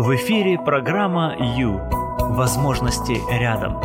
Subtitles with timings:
[0.00, 1.80] В эфире программа «Ю».
[2.36, 3.82] Возможности рядом.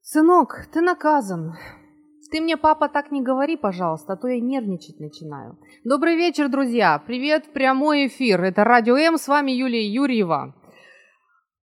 [0.00, 1.52] Сынок, ты наказан.
[2.32, 5.58] Ты мне, папа, так не говори, пожалуйста, а то я нервничать начинаю.
[5.84, 6.98] Добрый вечер, друзья.
[7.06, 8.42] Привет, прямой эфир.
[8.42, 10.54] Это Радио М, с вами Юлия Юрьева.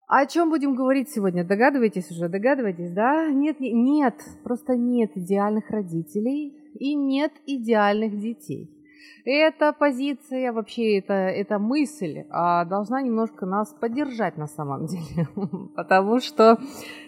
[0.09, 1.43] О чем будем говорить сегодня?
[1.43, 2.29] Догадываетесь уже?
[2.29, 3.30] Догадываетесь, да?
[3.30, 8.69] Нет, не- нет, просто нет идеальных родителей и нет идеальных детей.
[9.24, 15.29] Эта позиция, вообще эта, эта мысль а, должна немножко нас поддержать на самом деле,
[15.77, 16.59] потому что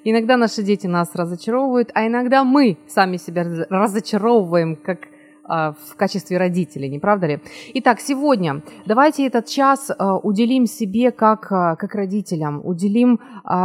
[0.05, 5.09] иногда наши дети нас разочаровывают, а иногда мы сами себя раз- разочаровываем, как
[5.47, 7.41] а, в качестве родителей, не правда ли?
[7.75, 13.21] Итак, сегодня давайте этот час а, уделим себе как, а, как родителям, уделим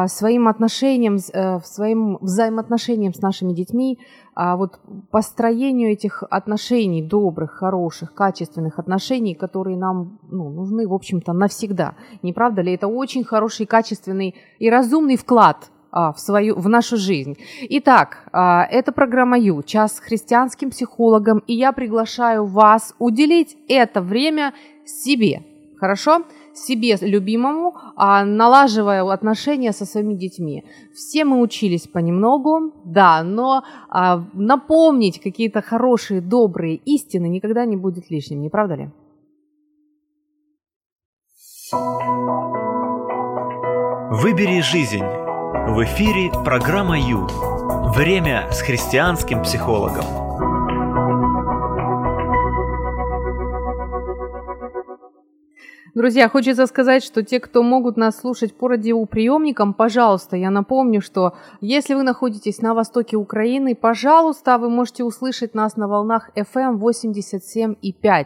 [0.07, 3.97] своим отношениям, э, своим взаимоотношениям с нашими детьми,
[4.41, 4.79] а, вот
[5.11, 11.95] построению этих отношений, добрых, хороших, качественных отношений, которые нам ну, нужны, в общем-то, навсегда.
[12.23, 12.73] Не правда ли?
[12.73, 17.35] Это очень хороший, качественный и разумный вклад а, в, свою, в нашу жизнь.
[17.69, 24.01] Итак, а, это программа Ю, час с христианским психологом, и я приглашаю вас уделить это
[24.01, 24.53] время
[24.85, 25.43] себе.
[25.79, 26.23] Хорошо?
[26.53, 30.63] Себе любимому, а, налаживая отношения со своими детьми.
[30.93, 38.09] Все мы учились понемногу, да, но а, напомнить какие-то хорошие, добрые истины никогда не будет
[38.09, 38.89] лишним, не правда ли?
[44.11, 45.03] Выбери жизнь.
[45.03, 47.27] В эфире программа «Ю».
[47.93, 50.28] Время с христианским психологом.
[55.99, 61.33] Друзья, хочется сказать, что те, кто могут нас слушать по радиоприемникам, пожалуйста, я напомню, что
[61.59, 68.25] если вы находитесь на востоке Украины, пожалуйста, вы можете услышать нас на волнах FM 87,5.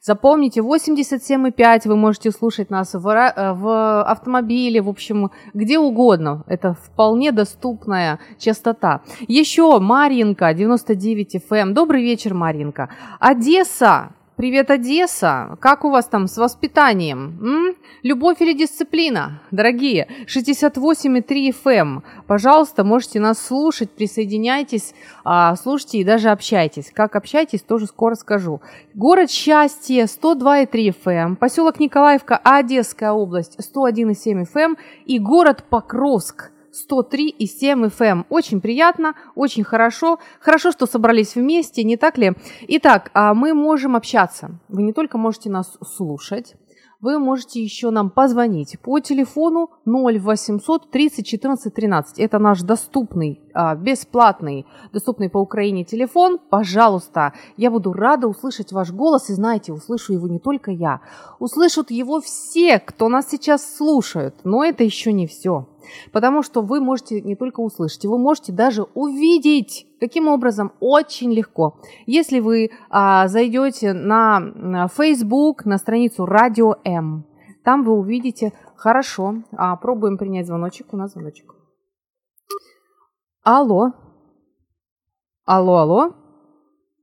[0.00, 6.42] Запомните, 87,5 вы можете слушать нас в, э, в автомобиле, в общем, где угодно.
[6.46, 9.02] Это вполне доступная частота.
[9.28, 11.74] Еще Марьинка, 99 FM.
[11.74, 12.88] Добрый вечер, Марьинка.
[13.20, 15.56] Одесса, Привет, Одесса!
[15.60, 17.38] Как у вас там с воспитанием?
[17.40, 17.76] М?
[18.02, 19.40] Любовь или дисциплина?
[19.52, 22.02] Дорогие, 68,3 FM.
[22.26, 24.92] Пожалуйста, можете нас слушать, присоединяйтесь,
[25.22, 26.90] а, слушайте и даже общайтесь.
[26.92, 28.60] Как общайтесь, тоже скоро скажу.
[28.92, 31.36] Город Счастье, 102,3 FM.
[31.36, 34.76] Поселок Николаевка, Одесская область, 101,7 FM.
[35.06, 38.24] И город Покровск, 103,7 FM.
[38.28, 40.18] Очень приятно, очень хорошо.
[40.40, 42.32] Хорошо, что собрались вместе, не так ли?
[42.68, 44.58] Итак, а мы можем общаться.
[44.68, 46.56] Вы не только можете нас слушать,
[47.04, 52.18] вы можете еще нам позвонить по телефону 0800 30 14 13.
[52.18, 56.38] Это наш доступный, а, бесплатный, доступный по Украине телефон.
[56.48, 59.28] Пожалуйста, я буду рада услышать ваш голос.
[59.28, 61.02] И знаете, услышу его не только я.
[61.40, 64.36] Услышат его все, кто нас сейчас слушает.
[64.44, 65.66] Но это еще не все.
[66.12, 69.86] Потому что вы можете не только услышать, вы можете даже увидеть.
[70.00, 70.72] Каким образом?
[70.80, 71.78] Очень легко.
[72.06, 77.26] Если вы а, зайдете на Facebook, на страницу Радио М,
[77.64, 81.54] там вы увидите, хорошо, а, пробуем принять звоночек, у нас звоночек.
[83.42, 83.92] Алло.
[85.46, 86.14] Алло, алло.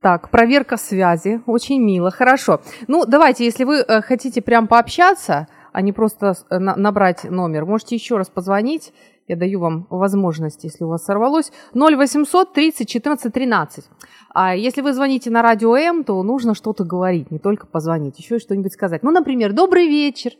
[0.00, 2.60] Так, проверка связи, очень мило, хорошо.
[2.88, 7.64] Ну, давайте, если вы э, хотите прям пообщаться, а не просто э, на- набрать номер,
[7.66, 8.92] можете еще раз позвонить.
[9.28, 11.52] Я даю вам возможность, если у вас сорвалось.
[11.74, 13.84] 0800 30 14 13.
[14.34, 18.38] А если вы звоните на радио М, то нужно что-то говорить, не только позвонить, еще
[18.38, 19.02] что-нибудь сказать.
[19.02, 20.32] Ну, например, добрый вечер.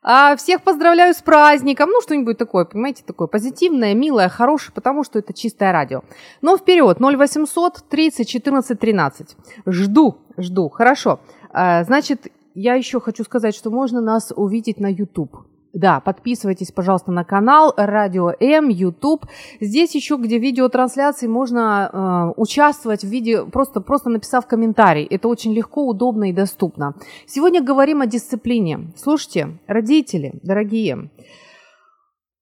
[0.00, 1.90] А, всех поздравляю с праздником.
[1.90, 6.02] Ну, что-нибудь такое, понимаете, такое позитивное, милое, хорошее, потому что это чистое радио.
[6.40, 9.36] Но вперед, 0800 30 14 13.
[9.66, 10.68] Жду, жду.
[10.68, 11.18] Хорошо.
[11.50, 15.36] А, значит, я еще хочу сказать, что можно нас увидеть на YouTube.
[15.74, 19.26] Да, подписывайтесь, пожалуйста, на канал Радио М, YouTube.
[19.60, 25.04] Здесь еще, где видеотрансляции, можно э, участвовать в виде, просто, просто написав комментарий.
[25.04, 26.94] Это очень легко, удобно и доступно.
[27.26, 28.92] Сегодня говорим о дисциплине.
[28.96, 31.10] Слушайте, родители, дорогие,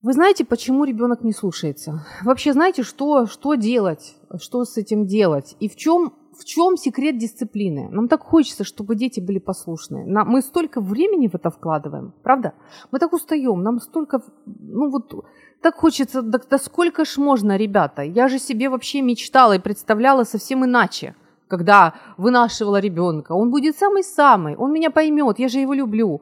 [0.01, 2.05] вы знаете, почему ребенок не слушается?
[2.23, 5.55] Вообще знаете, что, что делать, что с этим делать?
[5.59, 7.89] И в чем, в чем секрет дисциплины?
[7.89, 10.05] Нам так хочется, чтобы дети были послушные.
[10.05, 12.53] Нам, мы столько времени в это вкладываем, правда?
[12.91, 15.25] Мы так устаем, нам столько, ну вот,
[15.61, 18.01] так хочется, да, да сколько ж можно, ребята?
[18.01, 21.15] Я же себе вообще мечтала и представляла совсем иначе
[21.49, 23.31] когда вынашивала ребенка.
[23.31, 26.21] Он будет самый-самый, он меня поймет, я же его люблю.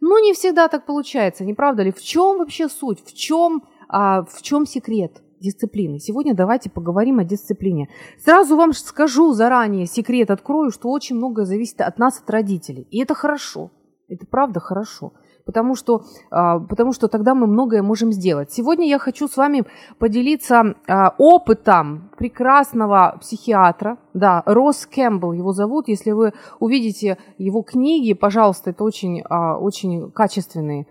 [0.00, 1.92] Но не всегда так получается, не правда ли?
[1.92, 3.04] В чем вообще суть?
[3.06, 5.22] В чем, а, в чем секрет?
[5.40, 5.98] Дисциплины.
[5.98, 7.88] Сегодня давайте поговорим о дисциплине.
[8.18, 12.86] Сразу вам скажу заранее, секрет открою, что очень многое зависит от нас, от родителей.
[12.90, 13.70] И это хорошо.
[14.08, 15.12] Это правда хорошо
[15.44, 18.52] потому что, а, потому что тогда мы многое можем сделать.
[18.52, 19.64] Сегодня я хочу с вами
[19.98, 25.88] поделиться а, опытом прекрасного психиатра, да, Росс Кэмпбелл его зовут.
[25.88, 30.86] Если вы увидите его книги, пожалуйста, это очень, а, очень качественные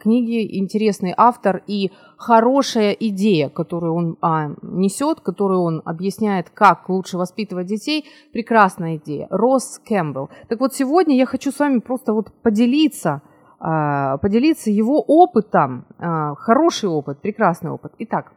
[0.00, 7.18] книги, интересный автор и хорошая идея, которую он а, несет, которую он объясняет, как лучше
[7.18, 8.04] воспитывать детей.
[8.32, 9.26] Прекрасная идея.
[9.30, 10.30] Росс Кэмпбелл.
[10.48, 13.22] Так вот, сегодня я хочу с вами просто вот поделиться
[13.58, 15.86] а, поделиться его опытом.
[15.98, 17.92] А, хороший опыт, прекрасный опыт.
[17.98, 18.32] Итак,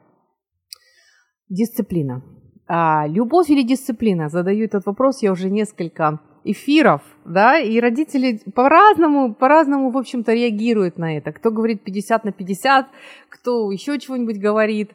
[1.49, 2.23] дисциплина.
[2.67, 4.29] А, любовь или дисциплина?
[4.29, 10.97] Задаю этот вопрос я уже несколько эфиров, да, и родители по-разному, по-разному, в общем-то, реагируют
[10.97, 11.31] на это.
[11.31, 12.87] Кто говорит 50 на 50,
[13.29, 14.91] кто еще чего-нибудь говорит.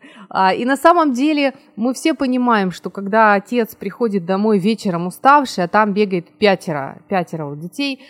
[0.57, 5.69] И на самом деле мы все понимаем, что когда отец приходит домой вечером уставший, а
[5.69, 8.01] там бегает пятеро, пятеро детей,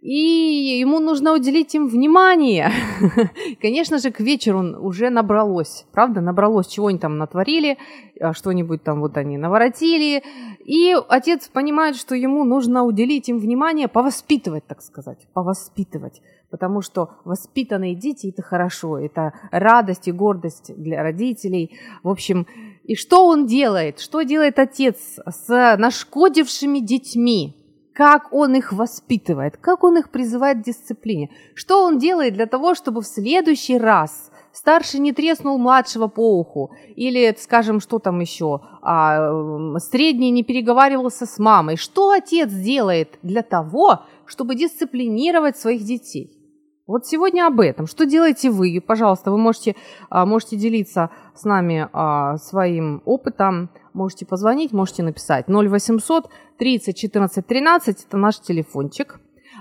[0.00, 2.70] и ему нужно уделить им внимание.
[3.60, 7.78] Конечно же, к вечеру уже набралось, правда, набралось, чего они там натворили,
[8.20, 10.22] а, что-нибудь там вот они наворотили,
[10.64, 17.10] и отец понимает, что ему нужно уделить им внимание, повоспитывать, так сказать, повоспитывать, потому что
[17.24, 22.46] воспитанные дети– это хорошо, это радость и гордость для родителей, в общем,
[22.84, 24.00] и что он делает?
[24.00, 27.54] Что делает отец с нашкодившими детьми?
[27.98, 32.76] Как он их воспитывает, как он их призывает к дисциплине, что он делает для того,
[32.76, 38.60] чтобы в следующий раз старший не треснул младшего по уху, или, скажем, что там еще,
[38.82, 41.76] а, средний не переговаривался с мамой.
[41.76, 46.38] Что отец делает для того, чтобы дисциплинировать своих детей?
[46.86, 47.86] Вот сегодня об этом.
[47.88, 48.80] Что делаете вы?
[48.80, 49.74] Пожалуйста, вы можете,
[50.08, 57.46] а, можете делиться с нами а, своим опытом, можете позвонить, можете написать 0800 30 14
[57.46, 59.20] 13, это наш телефончик,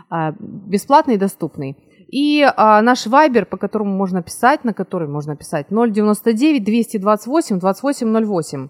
[0.10, 1.76] а, бесплатный и доступный.
[2.08, 8.70] И а, наш вайбер, по которому можно писать, на который можно писать 099 228 2808.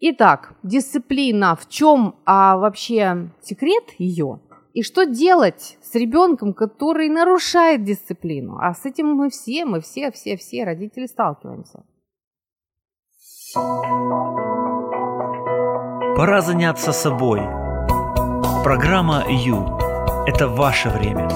[0.00, 4.40] Итак, дисциплина, в чем а, вообще секрет ее?
[4.72, 8.58] И что делать с ребенком, который нарушает дисциплину?
[8.60, 11.84] А с этим мы все, мы все, все, все родители сталкиваемся.
[16.16, 17.40] Пора заняться собой.
[18.62, 19.76] Программа «Ю»–
[20.28, 21.28] это ваше время.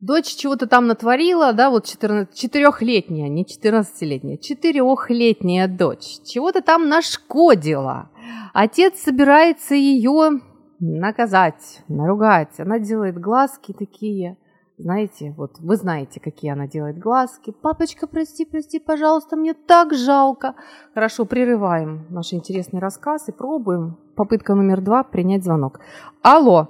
[0.00, 8.08] Дочь чего-то там натворила, да, вот 14, четырехлетняя, не 14-летняя, четырехлетняя дочь, чего-то там нашкодила.
[8.54, 10.40] Отец собирается ее
[10.78, 12.60] наказать, наругать.
[12.60, 14.36] Она делает глазки такие–
[14.78, 17.52] знаете, вот вы знаете, какие она делает глазки.
[17.62, 20.54] Папочка, прости, прости, пожалуйста, мне так жалко.
[20.94, 23.96] Хорошо, прерываем наш интересный рассказ и пробуем.
[24.14, 25.80] Попытка номер два– принять звонок.
[26.22, 26.68] Алло,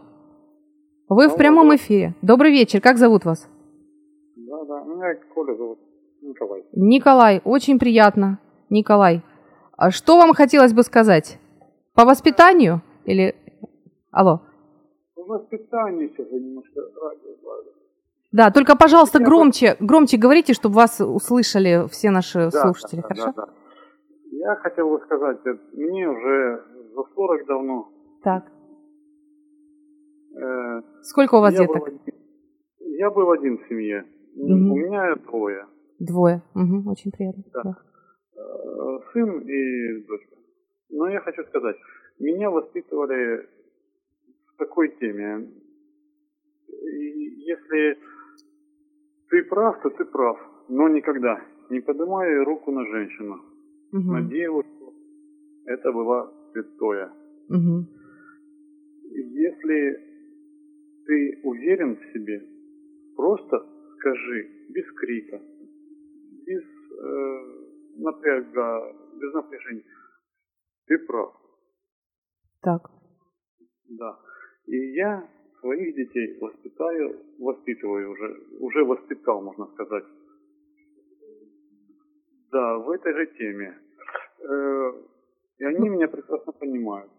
[1.09, 2.15] вы Алло, в прямом эфире.
[2.23, 3.47] Добрый вечер, как зовут вас?
[4.37, 5.79] Да, да, меня Коля зовут,
[6.23, 6.65] Николай.
[6.73, 8.39] Николай, очень приятно,
[8.71, 9.23] Николай.
[9.77, 11.39] А что вам хотелось бы сказать?
[11.95, 13.35] По воспитанию или...
[14.11, 14.41] Алло.
[15.15, 16.81] По воспитанию сейчас немножко
[18.31, 23.33] да, только, пожалуйста, громче, громче говорите, чтобы вас услышали все наши да, слушатели, да, хорошо?
[23.37, 23.53] Да, да.
[24.31, 25.39] Я хотел бы сказать,
[25.73, 26.63] мне уже
[26.95, 27.89] за 40 давно.
[28.23, 28.45] Так.
[30.37, 31.85] Э, Сколько у вас я деток?
[31.85, 31.99] Был
[32.99, 34.05] я был один в семье.
[34.35, 34.53] Угу.
[34.53, 35.67] У меня двое.
[36.01, 36.43] Двое.
[36.55, 37.45] Угу, очень приятно.
[37.55, 37.63] Да.
[37.63, 37.77] да.
[38.37, 40.37] Э, сын и дочка.
[40.91, 41.77] Но я хочу сказать,
[42.19, 43.49] меня воспитывали
[44.53, 45.49] в такой теме.
[46.69, 47.99] И если
[49.31, 53.41] ты прав, то ты прав, но никогда не поднимай руку на женщину,
[53.93, 54.13] угу.
[54.13, 54.95] на девушку.
[55.67, 57.13] Это было святое.
[57.49, 57.87] Угу.
[59.11, 60.09] Если
[61.07, 62.43] ты уверен в себе,
[63.17, 63.67] просто
[63.97, 65.41] скажи без крика,
[66.47, 67.59] без э,
[67.97, 69.85] напряга, без напряжения.
[70.87, 71.35] Ты прав.
[72.63, 72.91] Так.
[73.89, 74.19] Да.
[74.67, 75.29] И я
[75.61, 80.05] своих детей воспитаю, воспитываю уже, уже воспитал, можно сказать.
[82.51, 83.79] Да, в этой же теме.
[84.41, 84.93] Э,
[85.59, 87.11] и они ну, меня прекрасно понимают.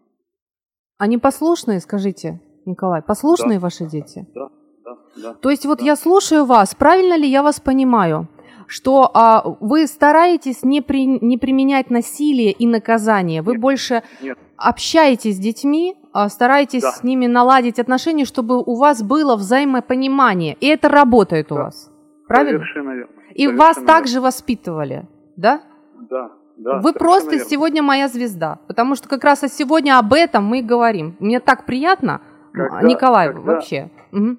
[0.98, 4.26] Они послушные, скажите, Николай, послушные да, ваши дети?
[4.34, 4.50] Да,
[4.84, 5.34] да, да.
[5.34, 5.84] То есть вот да.
[5.84, 8.28] я слушаю вас, правильно ли я вас понимаю?
[8.70, 14.38] что а, вы стараетесь не, при, не применять насилие и наказание, вы нет, больше нет.
[14.56, 15.96] общаетесь с детьми,
[16.28, 16.90] стараетесь Да.
[16.92, 20.56] с ними наладить отношения, чтобы у вас было взаимопонимание.
[20.60, 21.64] И это работает у Да.
[21.64, 21.90] вас.
[22.28, 22.58] Правильно?
[22.58, 23.12] Совершенно верно.
[23.34, 25.60] И вас Совершенно также воспитывали, да?
[25.94, 26.08] верно.
[26.10, 26.76] Да, да.
[26.76, 27.44] Вы совершенно просто верно.
[27.46, 31.14] сегодня моя звезда, потому что как раз сегодня об этом мы и говорим.
[31.20, 32.20] Мне так приятно,
[32.52, 33.90] Когда- Николай, когда- вообще.
[34.12, 34.38] Мгм.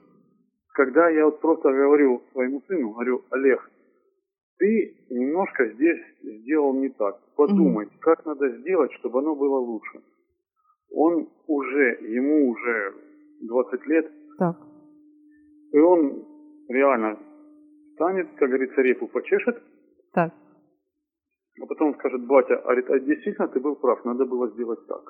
[0.73, 3.69] Когда я вот просто говорю своему сыну, говорю, Олег,
[4.57, 7.15] ты немножко здесь сделал не так.
[7.35, 9.99] Подумай, как надо сделать, чтобы оно было лучше.
[10.93, 12.93] Он уже, ему уже
[13.41, 14.57] 20 лет, Так.
[15.71, 16.25] и он
[16.69, 17.17] реально
[17.95, 19.61] станет, как говорится, репу почешет,
[20.13, 20.33] Так.
[21.61, 25.01] а потом скажет, батя, а, а действительно ты был прав, надо было сделать так.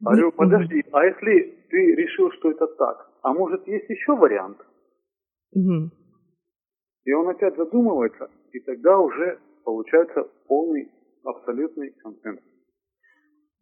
[0.00, 0.36] Ни- Говорю, мгм.
[0.36, 4.58] подожди, а если ты решил, что это так, а может есть еще вариант?
[5.54, 5.90] Мгм.
[7.04, 10.90] И он опять задумывается, и тогда уже получается полный,
[11.24, 12.51] абсолютный консенсус.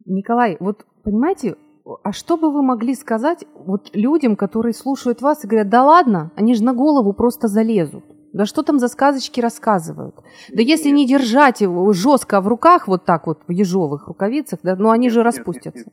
[0.05, 1.55] Николай, вот понимаете,
[2.03, 6.31] а что бы вы могли сказать вот людям, которые слушают вас и говорят, да ладно,
[6.35, 8.03] они же на голову просто залезут.
[8.33, 10.15] Да что там за сказочки рассказывают?
[10.53, 14.75] Да если не держать его жестко в руках, вот так вот, в ежовых рукавицах, да,
[14.75, 15.79] ну они Нет, же нет, распустятся.
[15.79, 15.87] нет,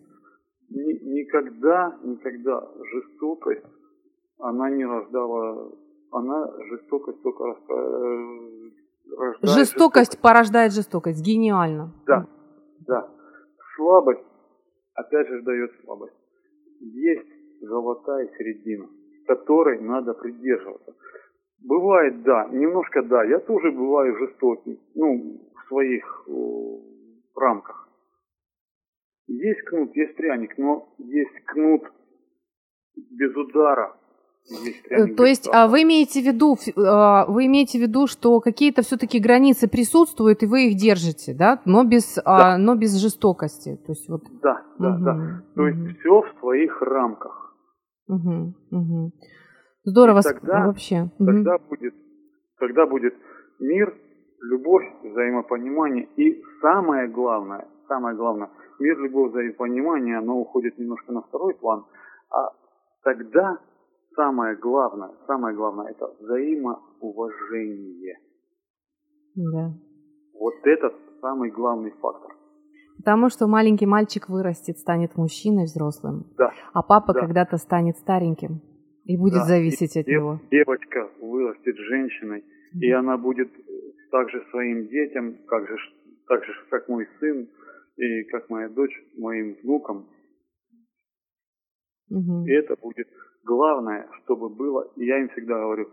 [0.70, 1.02] нет.
[1.02, 2.62] Ни- никогда, никогда
[2.92, 3.64] жестокость,
[4.38, 5.72] она не рождала,
[6.12, 7.54] она жестокость только э,
[9.16, 11.20] рождает Жестокость порождает жестокость.
[11.24, 11.92] Гениально.
[12.06, 12.26] Да,
[12.86, 13.08] да.
[13.78, 14.26] Слабость,
[14.94, 16.16] опять же, дает слабость.
[16.80, 18.88] Есть золотая середина,
[19.26, 20.96] которой надо придерживаться.
[21.64, 26.32] Бывает, да, немножко да, я тоже бываю жестокий, ну, в своих э,
[27.36, 27.88] рамках.
[29.28, 31.82] Есть кнут, есть пряник, но есть кнут
[32.96, 33.96] без удара.
[34.46, 38.40] Есть Э, То есть а, вы имеете в виду, а, вы имеете в виду, что
[38.40, 43.76] какие-то все-таки границы присутствуют, и вы их держите, да, но без, а, но без жестокости.
[43.86, 44.22] То есть вот.
[44.42, 45.12] Да, да, да.
[45.14, 47.54] Мгм, То есть все в своих рамках.
[48.06, 49.12] мгм, мгм.
[49.84, 51.10] Здорово И тогда- вообще.
[51.18, 51.94] Тогда будет,
[52.58, 53.14] тогда будет
[53.60, 53.94] мир,
[54.40, 61.54] любовь, взаимопонимание и самое главное, самое главное, мир, любовь, взаимопонимание, оно уходит немножко на второй
[61.54, 61.84] план,
[62.30, 62.50] а
[63.02, 63.58] тогда
[64.18, 68.18] самое главное, самое главное, это взаимоуважение.
[69.36, 69.72] Да.
[70.34, 72.32] Вот этот самый главный фактор.
[72.96, 76.52] Потому что маленький мальчик вырастет, станет мужчиной взрослым, Да.
[76.72, 77.20] а папа Да.
[77.20, 78.60] когда-то станет стареньким
[79.04, 79.44] и будет Да.
[79.44, 80.40] зависеть от Дев- него.
[80.50, 82.42] Девочка вырастет женщиной,
[82.74, 83.48] и она будет
[84.10, 85.76] также своим детям, как же,
[86.26, 87.48] так же, как мой сын
[87.96, 90.08] и как моя дочь, моим внукам.
[92.10, 92.44] Мгм.
[92.46, 93.06] И это будет
[93.48, 95.88] главное, чтобы было, я им всегда говорю,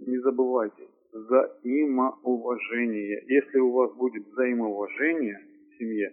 [0.00, 3.22] не забывайте, взаимоуважение.
[3.28, 5.38] Если у вас будет взаимоуважение
[5.70, 6.12] в семье,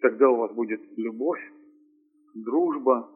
[0.00, 1.40] тогда у вас будет любовь,
[2.34, 3.08] дружба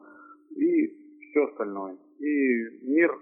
[0.49, 0.87] и
[1.29, 1.95] все остальное.
[2.19, 3.17] И мир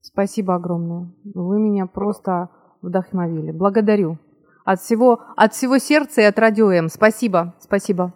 [0.00, 1.06] Спасибо огромное.
[1.24, 2.50] Вы меня просто
[2.82, 3.52] вдохновили.
[3.52, 4.18] Благодарю.
[4.64, 6.88] От всего, от всего сердца и от Радио М.
[6.88, 7.54] Спасибо.
[7.60, 8.12] Спасибо.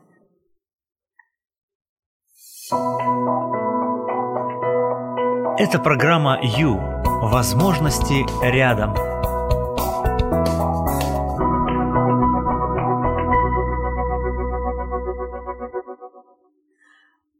[5.59, 6.79] Это программа «Ю».
[7.23, 8.95] Возможности рядом.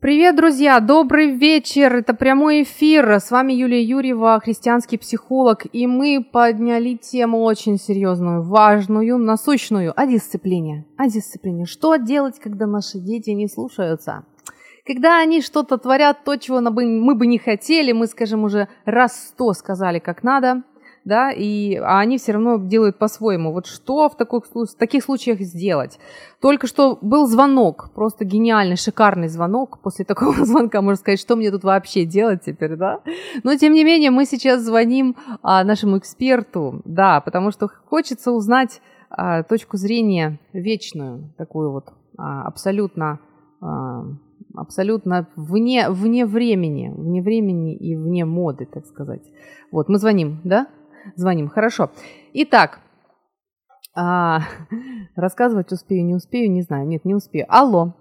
[0.01, 0.81] Привет, друзья!
[0.81, 1.97] Добрый вечер!
[1.97, 3.21] Это прямой эфир.
[3.21, 5.67] С вами Юлия Юрьева, христианский психолог.
[5.75, 10.87] И мы подняли тему очень серьезную, важную, насущную о дисциплине.
[10.97, 11.67] О дисциплине.
[11.67, 14.25] Что делать, когда наши дети не слушаются?
[14.87, 19.53] Когда они что-то творят, то, чего мы бы не хотели, мы, скажем, уже раз сто
[19.53, 20.63] сказали, как надо,
[21.05, 23.53] да, и, а они все равно делают по-своему.
[23.53, 25.99] Вот что в, слу- в таких случаях сделать?
[26.41, 29.79] Только что был звонок, просто гениальный, шикарный звонок.
[29.83, 33.01] После такого звонка можно сказать, что мне тут вообще делать теперь, да?
[33.43, 38.81] Но, тем не менее, мы сейчас звоним а, нашему эксперту, да, потому что хочется узнать
[39.11, 43.21] а, точку зрения вечную, такую вот а, абсолютно,
[43.61, 44.05] а,
[44.57, 49.23] абсолютно вне, вне времени, вне времени и вне моды, так сказать.
[49.71, 50.67] Вот, мы звоним, да?
[51.15, 51.91] Звоним, хорошо.
[52.33, 52.81] Итак,
[53.95, 54.41] а,
[55.17, 56.87] рассказывать успею, не успею, не знаю.
[56.87, 57.47] Нет, не успею.
[57.49, 57.95] Алло,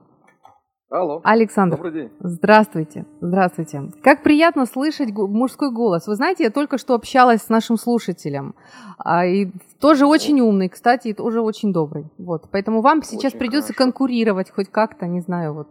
[0.90, 1.20] Алло.
[1.24, 1.78] Александр.
[1.78, 2.12] Добрый день.
[2.20, 3.92] Здравствуйте, здравствуйте.
[4.04, 6.06] Как приятно слышать мужской голос.
[6.08, 8.54] Вы знаете, я только что общалась с нашим слушателем.
[8.98, 12.06] А, и тоже очень умный, кстати, и тоже очень добрый.
[12.18, 13.84] Вот, поэтому вам сейчас Очень придется хорошо.
[13.84, 15.68] конкурировать хоть как-то, не знаю, вот,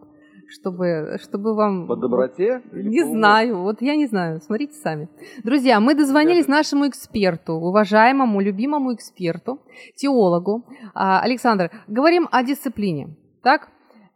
[0.48, 1.86] чтобы, чтобы вам...
[1.86, 2.62] По доброте?
[2.72, 5.08] Не по знаю, вот я не знаю, смотрите сами.
[5.42, 9.60] Друзья, мы дозвонились нашему эксперту, уважаемому, любимому эксперту,
[9.96, 10.64] теологу.
[10.94, 13.68] А, Александр, говорим о дисциплине, так?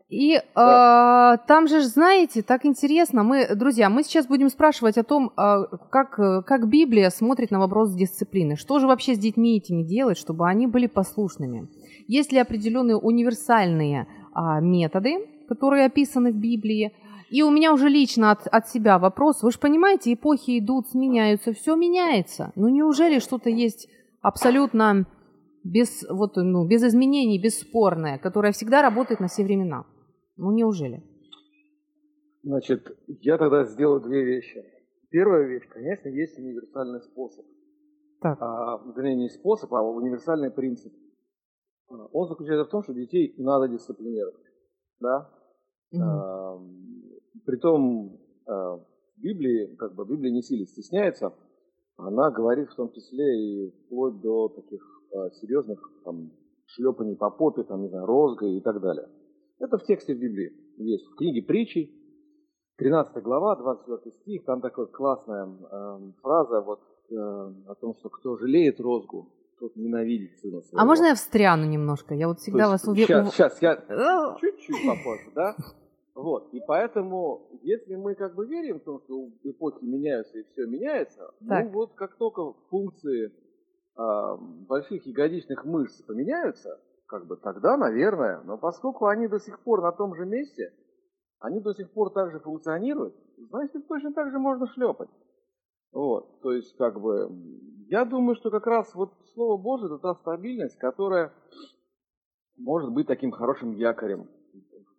[0.08, 5.32] И э, там же, знаете, так интересно, мы, друзья, мы сейчас будем спрашивать о том,
[5.36, 8.56] э, как, как Библия смотрит на вопрос дисциплины.
[8.56, 11.68] Что же вообще с детьми этими делать, чтобы они были послушными?
[12.06, 16.92] Есть ли определенные универсальные э, методы, которые описаны в Библии?
[17.30, 19.42] И у меня уже лично от, от себя вопрос.
[19.42, 22.52] Вы же понимаете, эпохи идут, сменяются, все меняется.
[22.54, 23.88] Ну неужели что-то есть
[24.22, 25.06] абсолютно
[25.64, 29.84] без, вот, ну, без изменений, бесспорное, которое всегда работает на все времена?
[30.36, 31.02] Ну, неужели?
[32.42, 34.64] Значит, я тогда сделаю две вещи.
[35.10, 37.44] Первая вещь, конечно, есть универсальный способ.
[38.20, 38.38] Так.
[38.40, 40.92] А, вернее, не способ, а универсальный принцип.
[41.88, 44.47] Он заключается в том, что детей надо дисциплинировать.
[45.00, 45.30] Да?
[45.92, 46.02] Мгм.
[46.02, 46.60] А,
[47.44, 51.32] притом а, в Библии, как бы Библия не сильно стесняется,
[51.96, 54.82] она говорит в том числе и вплоть до таких
[55.14, 56.30] а, серьезных там,
[56.66, 59.08] шлепаний по попе, там, не знаю, розга и так далее.
[59.58, 61.06] Это в тексте в Библии есть.
[61.06, 61.92] В книге притчей,
[62.76, 68.36] 13 глава, 24 стих, там такая классная эм, фраза вот, э, о том, что кто
[68.36, 70.80] жалеет розгу, тот ненавидит сына своего.
[70.80, 72.14] А можно я встряну немножко?
[72.14, 73.26] Я вот всегда вас уверена.
[73.30, 75.56] Сейчас, сейчас, я Э, чуть-чуть попозже, да?
[76.14, 80.66] Вот, и поэтому, если мы как бы верим в том, что эпохи меняются и все
[80.66, 81.66] меняется, Так.
[81.66, 83.32] ну вот как только функции
[83.94, 89.80] а, больших ягодичных мышц поменяются, как бы тогда, наверное, но поскольку они до сих пор
[89.80, 90.72] на том же месте,
[91.38, 93.14] они до сих пор также функционируют,
[93.50, 95.08] значит, точно так же можно шлепать.
[95.92, 97.30] Вот, то есть, как бы,
[97.88, 101.32] я думаю, что как раз вот Слово Божие это та стабильность, которая
[102.56, 104.28] может быть таким хорошим якорем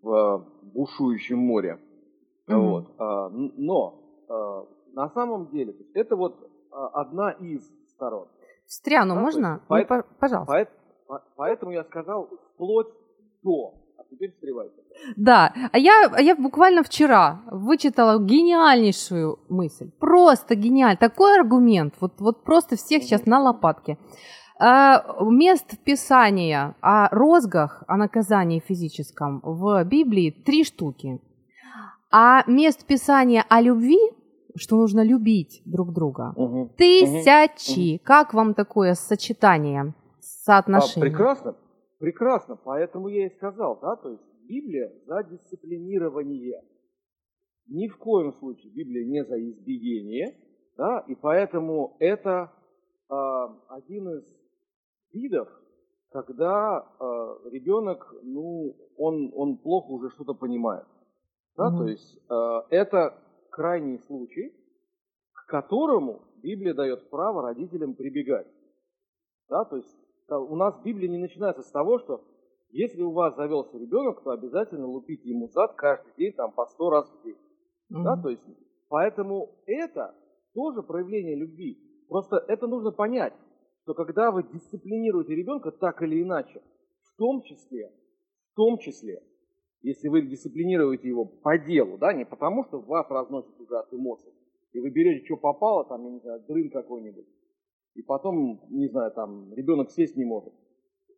[0.02, 0.40] в э,
[0.74, 1.80] бушующем море.
[2.48, 2.62] Мгм.
[2.70, 2.86] Вот.
[2.98, 6.36] а, Но а, на самом деле это вот
[6.72, 8.28] а, одна из сторон.
[8.66, 9.48] Встряну Да, можно?
[9.70, 10.54] есть Ну, по- пожалуйста.
[10.54, 10.70] Поэт-
[11.08, 12.88] по- Поэтому я сказал вплоть
[13.44, 13.74] до.
[14.12, 14.74] А теперь встревайте.
[15.16, 19.92] Да, а я, а я буквально вчера вычитала гениальнейшую мысль.
[20.00, 20.98] Просто гениаль.
[20.98, 21.94] Такой аргумент.
[22.02, 23.98] Вот, вот просто всех сейчас на лопатке.
[24.60, 31.22] А, мест Писания о розгах, о наказании физическом в Библии три штуки.
[32.12, 34.00] А мест Писания о любви,
[34.58, 36.70] что нужно любить друг друга, Мгм.
[36.70, 38.00] тысячи.
[38.04, 41.10] Как вам такое сочетание, А, соотношение?
[41.10, 41.56] прекрасно,
[42.00, 42.56] прекрасно.
[42.56, 46.64] Поэтому я и сказал, да, то есть Библия за дисциплинирование.
[47.68, 50.36] Ни в коем случае Библия не за избиение,
[50.76, 52.52] да, и поэтому это
[53.10, 54.26] а, один из
[55.14, 55.48] видов,
[56.10, 60.88] когда а, ребенок, ну, он, он плохо уже что-то понимает.
[61.56, 61.78] Да, Мгм.
[61.78, 64.52] то есть а, это крайний случай,
[65.34, 68.48] к которому Библия дает право родителям прибегать.
[69.50, 72.24] Да, то есть э, у нас Библия не начинается с того, что
[72.72, 76.90] если у вас завелся ребенок, то обязательно лупите ему зад каждый день там по сто
[76.90, 77.38] раз в день.
[77.90, 78.22] Да, Мгм.
[78.22, 78.44] то есть,
[78.90, 80.14] поэтому это
[80.54, 81.80] тоже проявление любви.
[82.08, 83.34] Просто это нужно понять,
[83.84, 86.62] что когда вы дисциплинируете ребенка так или иначе,
[87.02, 87.92] в том числе,
[88.52, 89.24] в том числе,
[89.82, 94.32] если вы дисциплинируете его по делу, да, не потому, что вас разносит уже от эмоций,
[94.74, 97.26] и вы берете, что попало, там, я не знаю, дрын какой-нибудь,
[98.00, 100.54] и потом, не знаю, там, ребенок сесть не может.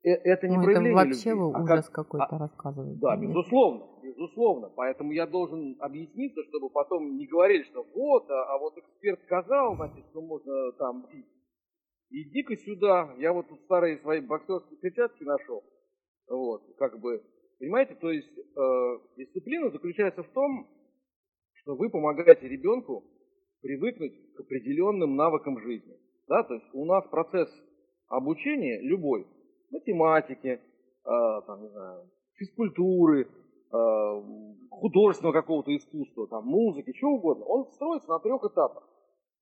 [0.03, 2.99] Э- Это не Ну, это проявление вообще любви, а ужас как- какой-то рассказываете.
[2.99, 4.69] да, безусловно, безусловно.
[4.75, 9.75] Поэтому я должен объясниться, чтобы потом не говорили, что вот, а, а вот эксперт сказал,
[9.75, 11.27] значит, что можно там бить.
[12.09, 15.63] Иди-ка сюда, я вот тут старые свои боксерские перчатки нашел.
[16.29, 17.21] Вот, как бы,
[17.59, 20.67] понимаете, то есть э, дисциплина заключается в том,
[21.61, 23.03] что вы помогаете ребенку
[23.61, 25.95] привыкнуть к определенным навыкам жизни.
[26.31, 27.49] Да, то есть у нас процесс
[28.07, 29.27] обучения любой,
[29.69, 30.61] математики,
[31.03, 33.27] э, там, не знаю, физкультуры,
[33.73, 34.21] э,
[34.69, 38.87] художественного какого-то искусства, там, музыки, чего угодно, он строится на трех этапах.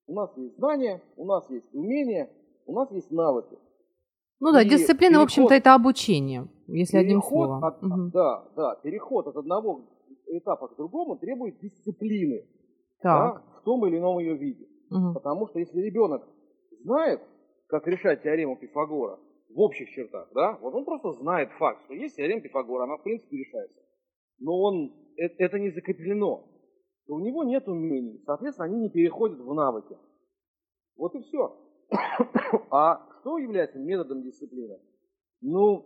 [0.08, 2.28] У нас есть знания, у нас есть умения,
[2.66, 3.56] у нас есть навыки.
[4.40, 7.62] Ну да, И дисциплина, в переход- общем-то, это обучение, если одним словом.
[7.64, 8.10] от- Мгм.
[8.10, 9.82] Да, да, переход от одного
[10.26, 12.48] этапа к другому требует дисциплины
[13.00, 13.34] Так.
[13.36, 14.66] да, в том или ином ее виде.
[14.90, 15.14] мгм.
[15.14, 16.26] Потому что если ребенок
[16.82, 17.20] знает,
[17.68, 22.16] как решать теорему Пифагора в общих чертах, да, вот он просто знает факт, что есть
[22.16, 23.80] теорема Пифагора, она в принципе решается.
[24.38, 26.46] Но он, э- это не закреплено.
[27.06, 29.96] То у него нет умений, соответственно, они не переходят в навыки.
[30.96, 31.56] Вот и все.
[32.70, 34.78] А что является методом дисциплины?
[35.40, 35.84] Ну,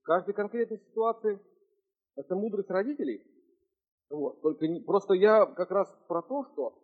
[0.00, 1.38] в каждой конкретной ситуации
[2.16, 3.22] это мудрость родителей.
[4.10, 4.40] Вот.
[4.40, 6.74] Только не- просто я как раз про то, что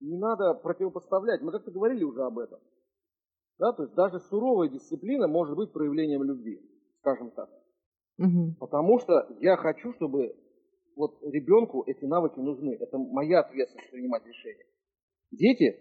[0.00, 1.42] не надо противопоставлять.
[1.42, 2.60] Мы как-то говорили уже об этом.
[3.58, 6.60] Да, то есть даже суровая дисциплина может быть проявлением любви,
[7.00, 7.48] скажем так.
[8.18, 8.56] Мгм.
[8.58, 10.34] Потому что я хочу, чтобы
[10.98, 12.76] вот ребенку эти навыки нужны.
[12.78, 14.66] Это моя ответственность принимать решения.
[15.30, 15.76] Дети,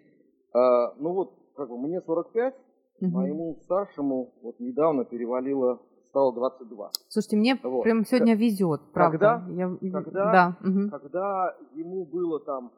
[0.54, 2.54] э, ну вот, как бы мне 45,
[3.02, 3.12] угу.
[3.12, 6.92] моему старшему вот недавно перевалило, стало 22.
[7.10, 7.84] Слушайте, мне вот.
[7.84, 9.44] прям сегодня везет, правда.
[9.46, 9.92] Когда, Я...
[9.92, 10.58] когда, да.
[10.62, 10.90] угу.
[10.90, 12.72] когда ему было там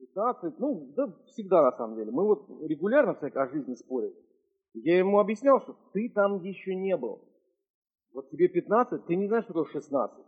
[0.00, 2.10] 15, ну, да, всегда на самом деле.
[2.10, 4.14] Мы вот регулярно всякой о жизни спорили.
[4.74, 7.20] Я ему объяснял, что ты там еще не был.
[8.12, 10.18] Вот тебе 15, ты не знаешь, что такое 16.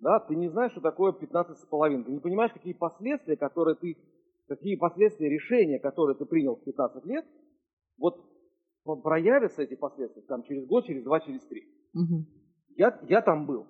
[0.00, 2.04] Да, ты не знаешь, что такое 15 с половиной.
[2.04, 3.96] Ты не понимаешь, какие последствия, которые ты,
[4.48, 7.24] какие последствия решения, которые ты принял в 15 лет,
[7.98, 8.20] вот
[9.02, 11.62] проявятся эти последствия там через год, через два, через три.
[11.94, 12.26] Угу.
[12.76, 13.66] Я, я там был,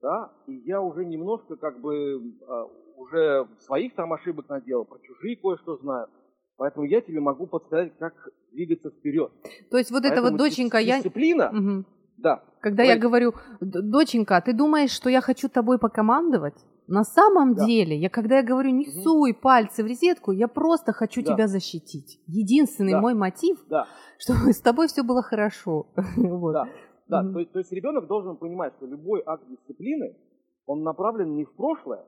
[0.00, 2.66] да, и я уже немножко как бы а,
[2.98, 6.08] уже своих там ошибок наделал, про чужие кое-что знаю.
[6.56, 8.12] Поэтому я тебе могу подсказать, как
[8.52, 9.30] двигаться вперед.
[9.70, 10.96] То есть вот Поэтому эта вот доченька, дисциплина, я...
[10.96, 11.84] Дисциплина, угу.
[12.16, 12.42] да.
[12.60, 12.96] Когда Давай.
[12.96, 16.56] я говорю, доченька, ты думаешь, что я хочу тобой покомандовать?
[16.88, 17.66] На самом да.
[17.66, 19.00] деле, я когда я говорю, не угу.
[19.02, 21.34] суй пальцы в резетку, я просто хочу да.
[21.34, 22.20] тебя защитить.
[22.26, 23.00] Единственный да.
[23.00, 23.86] мой мотив, да.
[24.18, 25.86] чтобы с тобой все было хорошо.
[26.16, 26.52] вот.
[26.52, 26.68] Да,
[27.06, 27.20] да.
[27.20, 27.32] Угу.
[27.34, 30.16] То, есть, то есть ребенок должен понимать, что любой акт дисциплины,
[30.66, 32.04] он направлен не в прошлое,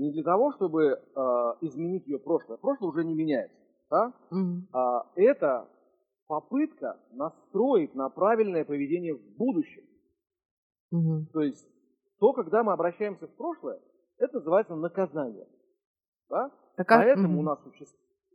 [0.00, 0.98] не для того, чтобы э,
[1.60, 2.56] изменить ее прошлое.
[2.56, 3.56] Прошлое уже не меняется.
[3.90, 4.14] Да?
[4.32, 4.60] Mm-hmm.
[4.72, 5.68] А, это
[6.26, 9.82] попытка настроить на правильное поведение в будущем.
[10.94, 11.26] Mm-hmm.
[11.32, 11.68] То есть
[12.18, 13.78] то, когда мы обращаемся в прошлое,
[14.16, 15.46] это называется наказание.
[16.30, 16.50] Да?
[16.76, 17.40] Так, Поэтому mm-hmm.
[17.40, 17.58] у нас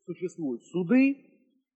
[0.06, 1.17] существуют суды,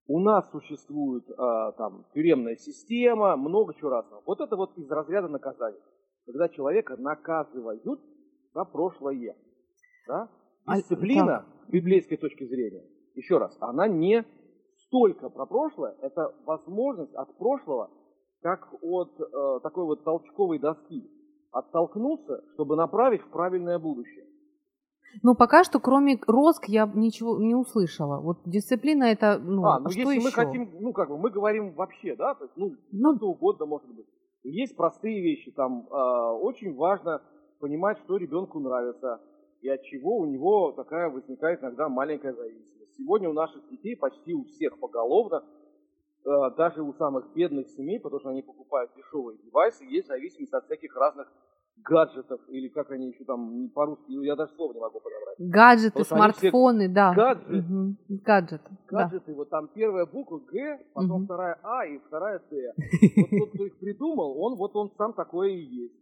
[0.06, 4.22] у нас существует а, там тюремная система, много чего разного.
[4.28, 5.82] Вот это вот из разряда наказания,
[6.28, 7.84] когда человека наказывают
[8.54, 9.36] за прошлое.
[10.10, 10.28] Да?
[10.66, 14.26] А, Дисциплина с библейской точки зрения, еще раз, она не
[14.88, 17.92] столько про прошлое, это возможность от прошлого,
[18.42, 21.08] как от э, такой вот толчковой доски,
[21.52, 24.26] оттолкнуться, чтобы направить в правильное будущее.
[25.22, 28.20] Ну, пока что, кроме роск, я ничего не услышала.
[28.20, 30.26] Вот дисциплина это, ну, а, ну а что если еще?
[30.26, 33.68] мы хотим, ну, как бы, мы говорим вообще, да, то есть, ну, ну, что угодно
[33.68, 34.08] может быть.
[34.42, 37.22] Есть простые вещи, там, э, очень важно
[37.60, 39.20] понимать, что ребенку нравится,
[39.62, 42.96] и от чего у него такая возникает иногда маленькая зависимость.
[42.98, 45.44] Сегодня у наших детей почти у всех поголовно,
[46.26, 50.66] э, даже у самых бедных семей, потому что они покупают дешевые девайсы, есть зависимость от
[50.66, 51.32] всяких разных
[51.84, 55.36] гаджетов, или как они еще там по-русски, я даже слов не могу подобрать.
[55.40, 57.14] Гаджеты, смартфоны, да.
[57.14, 57.66] Гаджет.
[57.66, 57.96] Угу.
[58.26, 58.62] Гаджет.
[58.88, 59.34] Гаджеты, да.
[59.34, 61.26] вот там первая буква Г, потом угу.
[61.26, 62.74] вторая А и вторая Т.
[63.32, 65.96] Вот тот, кто их придумал, он вот он сам такой и есть.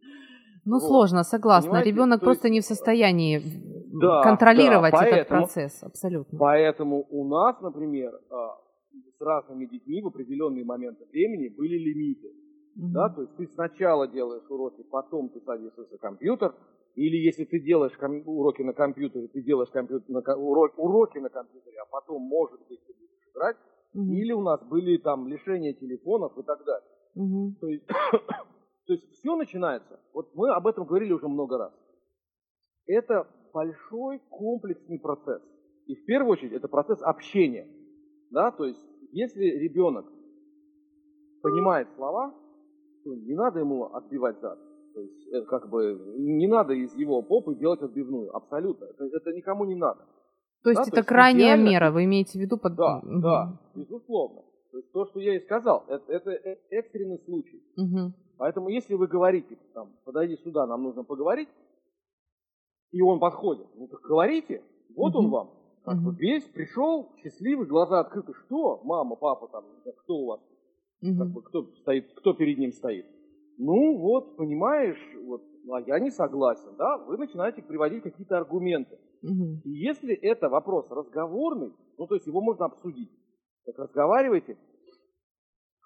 [0.67, 0.88] Ну, вот.
[0.88, 1.69] сложно, согласна.
[1.69, 1.91] Понимаете?
[1.91, 2.53] Ребенок То просто есть...
[2.53, 3.41] не в состоянии
[3.93, 6.38] да, контролировать да, поэтому, этот процесс, абсолютно.
[6.38, 8.58] Поэтому у нас, например, а,
[9.17, 12.27] с разными детьми в определенные моменты времени были лимиты.
[12.27, 12.91] Mm-hmm.
[12.93, 13.10] Да?
[13.10, 16.53] То есть ты сначала делаешь уроки, потом ты садишься за компьютер,
[16.95, 21.30] или если ты делаешь ком- уроки на компьютере, ты делаешь компьютер на, уроки, уроки на
[21.30, 23.56] компьютере, а потом, может быть, ты будешь играть.
[23.95, 24.15] Mm-hmm.
[24.15, 26.89] Или у нас были там лишения телефонов и так далее.
[27.15, 27.60] Mm-hmm.
[27.62, 27.84] То есть
[28.88, 31.73] то есть все начинается, вот мы об этом говорили уже много раз.
[32.88, 35.41] Это большой комплексный процесс.
[35.88, 37.67] И в первую очередь это процесс общения.
[38.32, 38.52] Да?
[38.52, 38.80] То есть
[39.12, 40.06] если ребенок
[41.41, 42.34] понимает слова,
[43.04, 44.58] то не надо ему отбивать зад.
[44.93, 48.34] То есть это как бы не надо из его попы делать отбивную.
[48.36, 48.86] Абсолютно.
[48.86, 50.06] Это, это никому не надо.
[50.63, 50.84] То есть да?
[50.84, 51.69] это то есть крайняя идеально...
[51.69, 52.58] мера, вы имеете в виду?
[52.58, 52.76] Под...
[52.76, 54.43] Да, да, безусловно.
[54.71, 56.32] То есть то, что я и сказал, это, это
[56.69, 57.62] экстренный случай.
[57.76, 58.13] Угу.
[58.38, 61.50] Поэтому если вы говорите, там, подойди сюда, нам нужно поговорить,
[62.91, 64.63] и он подходит, ну так говорите,
[64.95, 65.50] вот он вам.
[65.84, 68.34] Как бы весь пришел, счастливый, глаза открыты.
[68.45, 69.63] Что, мама, папа, там,
[70.04, 70.41] кто у вас?
[71.02, 73.06] Как бы, кто стоит, кто перед ним стоит?
[73.58, 79.00] Ну вот, понимаешь, вот, а я не согласен, да, вы начинаете приводить какие-то аргументы.
[79.23, 79.62] Угу.
[79.63, 83.10] И если это вопрос разговорный, ну то есть его можно обсудить,
[83.65, 84.58] так разговаривайте,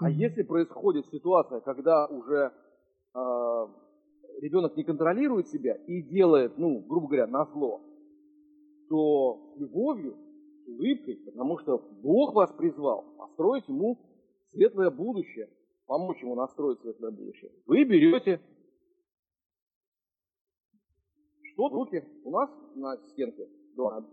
[0.02, 2.52] а если происходит ситуация, когда уже
[3.14, 3.20] э,
[4.42, 7.82] ребенок не контролирует себя и делает, ну, грубо говоря, на зло,
[8.90, 10.18] то любовью,
[10.66, 14.00] улыбкой, потому что Бог вас призвал построить ему
[14.52, 15.50] светлое будущее,
[15.86, 17.52] помочь ему настроить светлое будущее.
[17.68, 18.42] Вы берете
[21.54, 24.10] что в руки у нас на стенке дома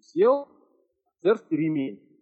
[0.00, 0.48] сел
[1.22, 2.13] царский ремень.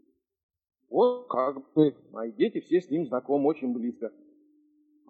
[0.93, 4.13] Вот как бы мои дети все с ним знакомы очень близко.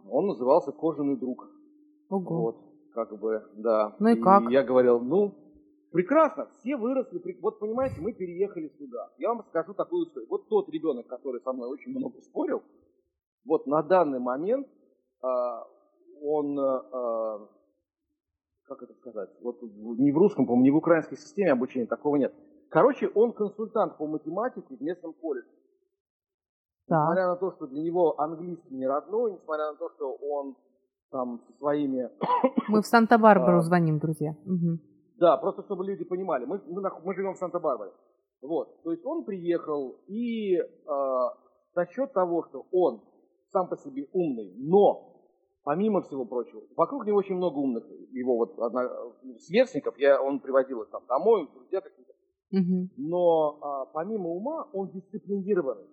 [0.09, 1.51] Он назывался «Кожаный друг».
[2.09, 2.43] Ого.
[2.43, 2.57] Вот,
[2.95, 3.97] как бы, да.
[3.99, 4.49] Ну и, и как?
[4.51, 5.35] я говорил, ну,
[5.91, 7.21] прекрасно, все выросли.
[7.41, 9.11] Вот, понимаете, мы переехали сюда.
[9.19, 10.29] Я вам скажу такую историю.
[10.31, 12.63] Вот тот ребенок, который со мной очень много спорил,
[13.45, 14.69] вот на данный момент
[15.21, 15.27] э,
[16.23, 17.47] он, э,
[18.67, 22.33] как это сказать, вот не в русском, по-моему, не в украинской системе обучения такого нет.
[22.69, 25.49] Короче, он консультант по математике в местном колледже.
[26.89, 26.99] Так.
[27.01, 30.57] Несмотря на то, что для него английский не родной, несмотря на то, что он
[31.11, 32.11] там со своими...
[32.69, 33.63] Мы в Санта-Барбару А.
[33.63, 34.35] звоним, друзья.
[34.45, 34.81] Мгм.
[35.19, 36.45] Да, просто чтобы люди понимали.
[36.45, 37.93] Мы, мы, мы живем в Санта-Барбаре.
[38.43, 38.83] Вот.
[38.83, 40.65] То есть он приехал, и э,
[41.75, 43.01] за счет того, что он
[43.53, 45.15] сам по себе умный, но,
[45.63, 50.83] помимо всего прочего, вокруг него очень много умных его вот одно- сверстников, я, он приводил
[50.83, 52.13] их там домой, друзья какие-то,
[52.51, 52.91] Мгм.
[52.97, 55.87] но а, помимо ума он дисциплинированный.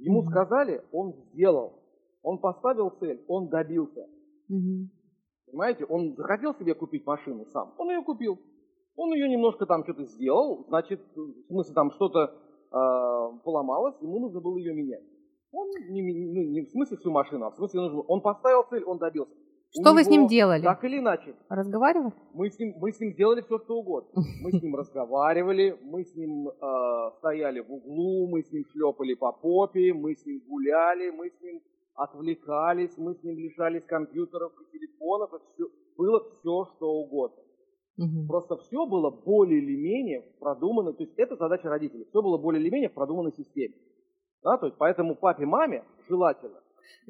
[0.00, 1.74] Ему сказали, он сделал.
[2.22, 4.06] Он поставил цель, он добился.
[4.48, 4.90] Мгм.
[5.46, 8.38] Понимаете, он захотел себе купить машину сам, он ее купил.
[8.96, 14.40] Он ее немножко там что-то сделал, значит, в смысле там что-то э, поломалось, ему нужно
[14.40, 15.04] было ее менять.
[15.52, 18.84] Он не, ну, не в смысле всю машину, а в смысле нужно, он поставил цель,
[18.84, 19.32] он добился.
[19.72, 20.62] Что вы с ним делали?
[20.62, 22.12] Так или иначе, Разговаривали?
[22.34, 24.10] мы с ним, мы с ним делали все, что угодно.
[24.42, 29.14] Мы с ним разговаривали, мы с ним э, стояли в углу, мы с ним шлепали
[29.14, 31.60] по попе, мы с ним гуляли, мы с ним
[31.94, 37.42] отвлекались, мы с ним лишались компьютеров и телефонов, это всё- было все, что угодно.
[37.96, 38.26] Мгм.
[38.26, 42.60] Просто все было более или менее продумано, то есть это задача родителей, все было более
[42.60, 43.74] или менее в продуманной системе.
[44.42, 46.60] Да, то есть поэтому папе, маме желательно.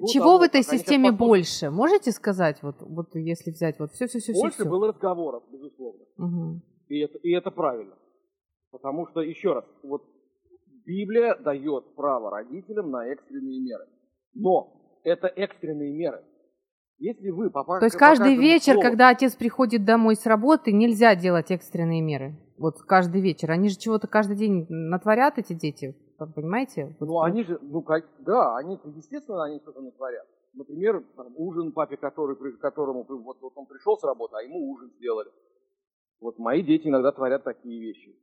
[0.06, 1.70] Чего того, в этой системе больше?
[1.70, 6.60] Можете сказать, вот, вот если взять вот все, все, все, все, Больше было разговоров, безусловно.
[6.88, 7.94] И это, и это правильно.
[8.70, 10.02] Потому что, еще раз, вот
[10.86, 13.86] Библия дает право родителям на экстренные меры.
[14.34, 16.22] Но это экстренные меры.
[16.98, 21.50] Если вы по То есть каждый вечер, когда отец приходит домой с работы, нельзя делать
[21.50, 22.38] экстренные меры.
[22.58, 23.50] Вот каждый вечер.
[23.50, 25.96] Они же чего-то каждый день натворят, эти дети.
[26.26, 26.94] Понимаете?
[26.98, 30.26] Вот- Ну, они же, ну, как, да, они, естественно, они что-то натворят.
[30.54, 34.90] Например, там, ужин папе, который, которому, вот, вот он пришел с работы, а ему ужин
[34.98, 35.30] сделали.
[36.20, 38.14] Вот мои дети иногда творят такие вещи.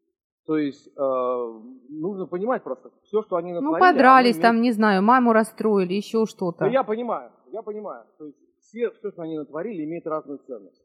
[0.45, 3.91] То есть э, нужно понимать просто, все, что они Ну, натворили...
[3.91, 6.65] подрались оно там, не знаю, маму расстроили, еще что-то.
[6.65, 8.05] Ну, я понимаю, я понимаю.
[8.17, 10.81] То есть все, все, что они натворили, имеет разную ценность.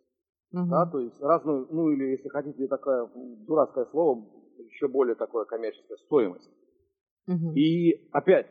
[0.52, 0.68] Мгм.
[0.68, 3.08] Да, то есть разную, ну или если хотите такое
[3.46, 4.24] дурацкое слово,
[4.58, 6.50] еще более такое коммерческое, стоимость.
[7.54, 8.48] И опять,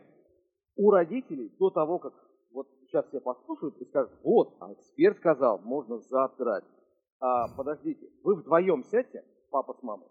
[0.76, 2.14] у родителей до того, как
[2.52, 6.64] вот сейчас все послушают и скажут, вот, а эксперт сказал, можно задрать.
[7.20, 10.08] А, подождите, вы вдвоем сядьте, папа с мамой,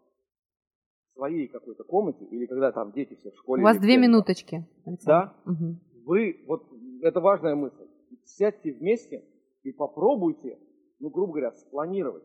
[1.10, 3.62] в своей какой-то комнате, или когда там дети все в школе.
[3.62, 4.66] У вас две минуточки.
[4.86, 5.34] Александр.
[5.46, 5.52] Да?
[5.52, 5.80] Мгм.
[6.06, 6.64] Вы, вот
[7.02, 7.88] это важная мысль,
[8.24, 9.24] сядьте вместе
[9.64, 10.58] и попробуйте,
[11.00, 12.24] ну, грубо говоря, спланировать,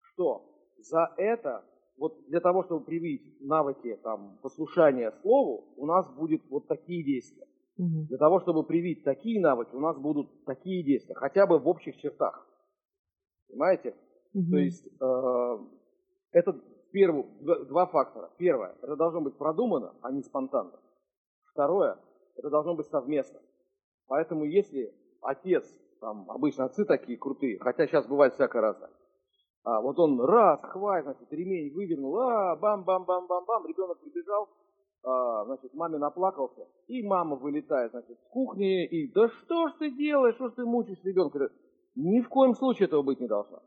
[0.00, 0.44] что
[0.78, 1.64] за это,
[1.96, 7.46] вот для того, чтобы привить навыки там, послушания слову, у нас будет вот такие действия.
[7.78, 11.96] Для того, чтобы привить такие навыки, у нас будут такие действия, хотя бы в общих
[11.98, 12.46] чертах.
[13.48, 13.94] Понимаете?
[14.32, 14.50] Мгм.
[14.50, 15.58] То есть э,
[16.32, 16.60] это
[16.92, 18.30] первый, два фактора.
[18.38, 20.72] Первое, это должно быть продумано, а не спонтанно.
[21.52, 21.98] Второе,
[22.36, 23.40] это должно быть совместно.
[24.06, 25.66] Поэтому если отец,
[26.00, 28.90] там обычно отцы такие крутые, хотя сейчас бывает всякое разное,
[29.66, 34.48] а, вот он раз, хватит, значит, ремень выдернул, а, бам-бам-бам-бам-бам, ребенок прибежал,
[35.02, 39.90] а, значит, маме наплакался, и мама вылетает, значит, с кухни, и да что ж ты
[39.90, 41.50] делаешь, что ж ты мучаешь ребенка?
[41.96, 43.60] Ни в коем случае этого быть не должно.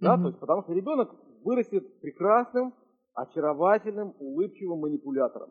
[0.00, 0.22] Да, Мгм.
[0.22, 1.10] то есть, потому что ребенок
[1.44, 2.72] вырастет прекрасным,
[3.12, 5.50] очаровательным, улыбчивым манипулятором.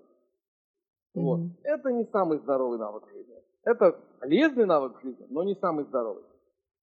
[1.13, 1.39] Вот.
[1.39, 1.57] Мгм.
[1.63, 3.35] Это не самый здоровый навык жизни.
[3.63, 6.23] Это полезный навык жизни, но не самый здоровый.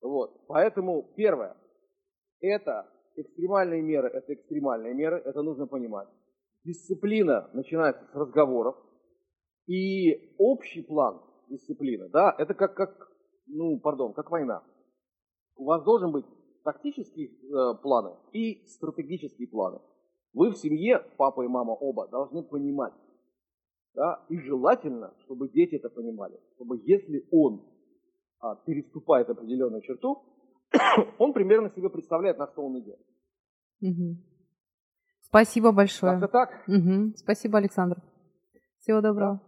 [0.00, 0.46] Вот.
[0.46, 1.56] Поэтому первое,
[2.40, 6.08] это экстремальные меры, это экстремальные меры, это нужно понимать.
[6.64, 8.76] Дисциплина начинается с разговоров.
[9.66, 13.12] И общий план дисциплины, да, это как, как,
[13.46, 14.62] ну, пардон, как война.
[15.56, 16.24] У вас должен быть
[16.64, 19.80] тактические э, планы и стратегические планы.
[20.32, 22.94] Вы в семье, папа и мама оба, должны понимать,
[23.94, 27.66] да, и желательно, чтобы дети это понимали, чтобы если он
[28.40, 30.22] а, переступает определенную черту,
[31.18, 32.98] он примерно себе представляет, на что он идет.
[33.80, 34.24] Мгм.
[35.22, 36.12] Спасибо большое.
[36.12, 36.66] Как-то так.
[36.66, 37.14] Мгм.
[37.16, 38.02] Спасибо, Александр.
[38.78, 39.34] Всего доброго.
[39.34, 39.47] вечер,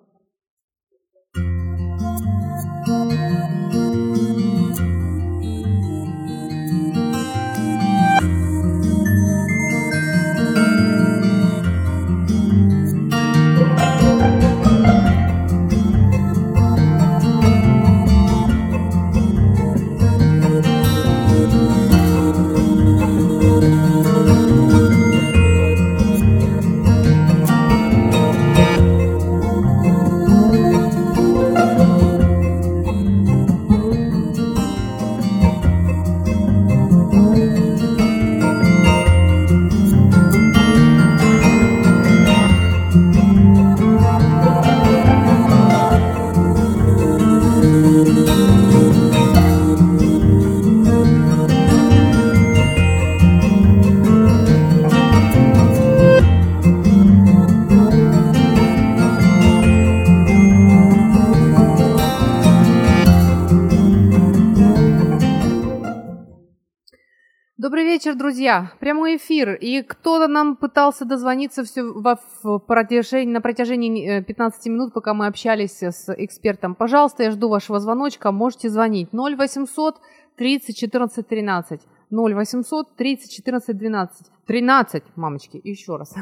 [68.30, 68.70] друзья.
[68.78, 69.54] Прямой эфир.
[69.54, 75.14] И кто-то нам пытался дозвониться все во, в протяжении, на протяжении 15 э, минут, пока
[75.14, 76.76] мы общались с экспертом.
[76.76, 78.30] Пожалуйста, я жду вашего звоночка.
[78.30, 79.96] Можете звонить 0800
[80.36, 81.80] 30 14 13.
[82.12, 84.26] 0800 30 14 12.
[84.46, 86.14] 13, мамочки, еще раз.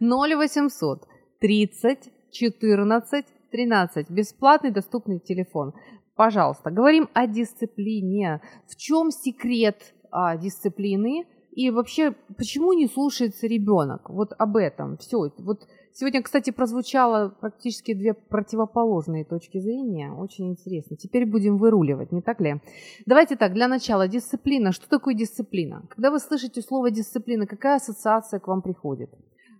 [0.00, 1.06] 0800
[1.38, 4.10] 30 14 13.
[4.10, 5.74] Бесплатный доступный телефон.
[6.16, 8.40] Пожалуйста, говорим о дисциплине.
[8.66, 11.24] В чем секрет а, дисциплины
[11.56, 14.10] и вообще почему не слушается ребенок?
[14.10, 15.30] Вот об этом все.
[15.38, 20.12] Вот сегодня, кстати, прозвучало практически две противоположные точки зрения.
[20.12, 20.98] Очень интересно.
[20.98, 22.60] Теперь будем выруливать, не так ли?
[23.06, 24.70] Давайте так, для начала дисциплина.
[24.70, 25.82] Что такое дисциплина?
[25.88, 29.08] Когда вы слышите слово дисциплина, какая ассоциация к вам приходит?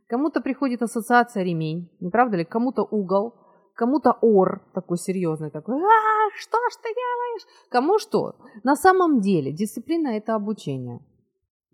[0.06, 2.44] Кому-то приходит ассоциация ремень, не правда ли?
[2.44, 3.32] Кому-то угол,
[3.74, 7.46] кому-то ор такой серьезный, такой, а, что ж ты делаешь?
[7.70, 8.34] Кому что?
[8.64, 11.00] На самом деле дисциплина– это обучение.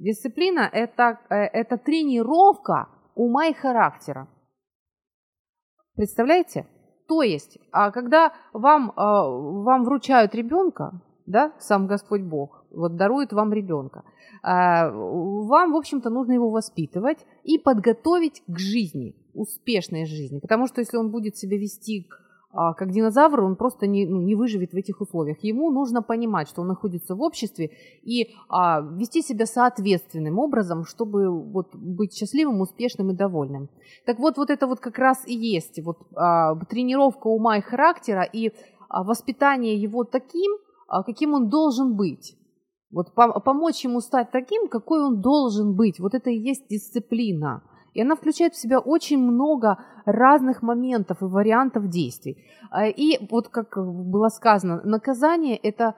[0.02, 4.28] Дисциплина– это, э, это тренировка ума и характера.
[5.94, 6.66] Представляете?
[7.06, 13.32] То есть, а когда вам, а, вам вручают ребенка, да, сам Господь Бог, вот дарует
[13.32, 14.02] вам ребенка,
[14.42, 20.40] а, вам, в общем-то, нужно его воспитывать и подготовить к жизни, успешной жизни.
[20.40, 22.08] Потому что если он будет себя вести
[22.52, 25.38] как динозавр, он просто не, ну, не выживет в этих условиях.
[25.42, 27.70] Ему нужно понимать, что он находится в обществе
[28.02, 33.70] и а, вести себя соответственным образом, чтобы вот, быть счастливым, успешным и довольным.
[34.04, 38.22] Так вот, вот это вот как раз и есть вот, а, тренировка ума и характера
[38.22, 38.52] и
[38.88, 40.52] а, воспитание его таким,
[40.88, 42.36] а, каким он должен быть.
[42.90, 45.98] Вот помочь ему стать таким, какой он должен быть.
[45.98, 47.62] Вот это и есть дисциплина.
[47.94, 52.44] И она включает в себя очень много разных моментов и вариантов действий.
[52.70, 55.94] А, и вот как было сказано, наказание это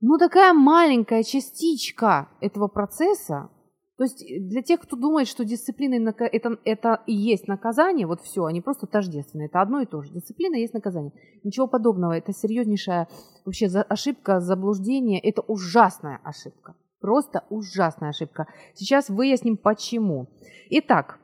[0.00, 3.50] ну такая маленькая частичка этого процесса.
[3.96, 8.44] То есть для тех, кто думает, что дисциплина это, это и есть наказание, вот все,
[8.44, 9.46] они просто тождественны.
[9.46, 10.12] Это одно и то же.
[10.12, 11.12] Дисциплина есть наказание.
[11.42, 12.12] Ничего подобного.
[12.12, 13.08] Это серьезнейшая
[13.44, 15.18] вообще ошибка, заблуждение.
[15.18, 16.76] Это ужасная ошибка.
[17.00, 18.46] Просто ужасная ошибка.
[18.74, 20.28] Сейчас выясним почему.
[20.70, 21.18] Итак,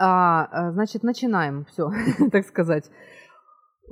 [0.00, 1.90] а, э, значит, начинаем все,
[2.32, 2.90] так сказать.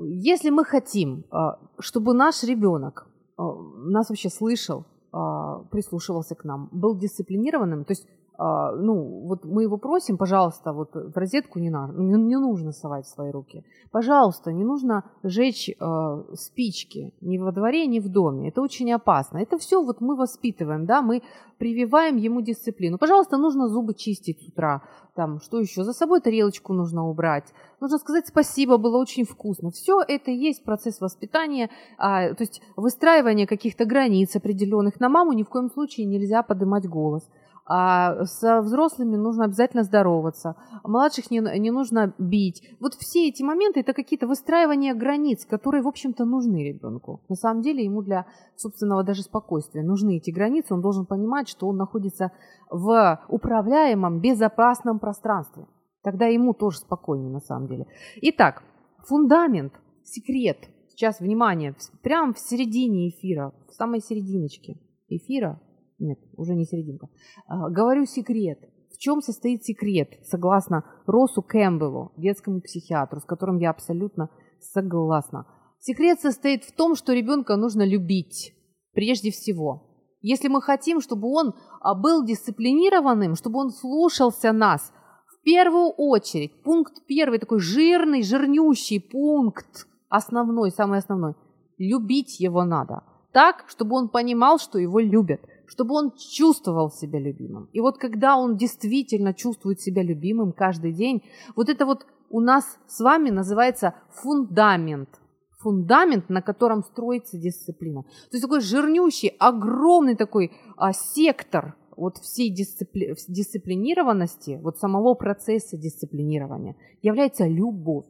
[0.01, 3.42] Если мы хотим, а, чтобы наш ребенок а,
[3.90, 8.07] нас вообще слышал, а, прислушивался к нам, был дисциплинированным, то есть
[8.38, 13.07] ну, вот мы его просим, пожалуйста, вот в розетку не, надо, не, не нужно совать
[13.07, 13.64] свои руки.
[13.90, 18.51] Пожалуйста, не нужно жечь э, спички ни во дворе, ни в доме.
[18.51, 19.38] Это очень опасно.
[19.38, 21.22] Это все вот мы воспитываем, да, мы
[21.59, 22.96] прививаем ему дисциплину.
[22.98, 24.83] Пожалуйста, нужно зубы чистить с утра.
[25.16, 25.83] Там, что еще?
[25.83, 27.53] За собой тарелочку нужно убрать.
[27.81, 29.70] Нужно сказать спасибо, было очень вкусно.
[29.70, 35.01] Все это и есть процесс воспитания, а, то есть выстраивание каких-то границ определенных.
[35.01, 37.29] На маму ни в коем случае нельзя поднимать голос.
[37.70, 42.62] А со взрослыми нужно обязательно здороваться, младших не, не нужно бить.
[42.81, 47.20] Вот все эти моменты это какие-то выстраивания границ, которые, в общем-то, нужны ребенку.
[47.28, 48.24] На самом деле ему для
[48.57, 50.72] собственного даже спокойствия нужны эти границы.
[50.72, 52.33] Он должен понимать, что он находится
[52.70, 55.66] в управляемом, безопасном пространстве.
[56.02, 57.87] Тогда ему тоже спокойнее на самом деле.
[58.22, 58.62] Итак,
[59.07, 60.57] фундамент, секрет.
[60.88, 65.61] Сейчас, внимание, прямо в середине эфира, в самой серединочке эфира
[65.98, 67.08] нет, уже не серединка.
[67.46, 68.58] А, говорю секрет.
[68.92, 74.30] В чем состоит секрет, согласно Росу Кэмпбеллу, детскому психиатру, с которым я абсолютно
[74.61, 75.46] согласна.
[75.78, 78.54] Секрет состоит в том, что ребенка нужно любить
[78.94, 79.84] прежде всего.
[80.20, 84.92] Если мы хотим, чтобы он а, был дисциплинированным, чтобы он слушался нас,
[85.27, 91.35] в первую очередь, пункт первый, такой жирный, жирнющий пункт, основной, самый основной,
[91.77, 93.04] любить его надо.
[93.33, 97.69] Так, чтобы он понимал, что его любят– чтобы он чувствовал себя любимым.
[97.73, 101.23] И вот когда он действительно чувствует себя любимым каждый день,
[101.54, 105.10] вот это вот у нас с вами называется фундамент.
[105.58, 108.02] Фундамент, на котором строится дисциплина.
[108.02, 113.14] То есть такой жирнющий, огромный такой а, сектор вот всей дисципли...
[113.27, 118.06] дисциплинированности, вот самого процесса дисциплинирования является любовь.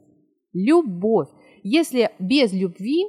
[0.53, 1.29] Любовь.
[1.63, 3.07] Если без любви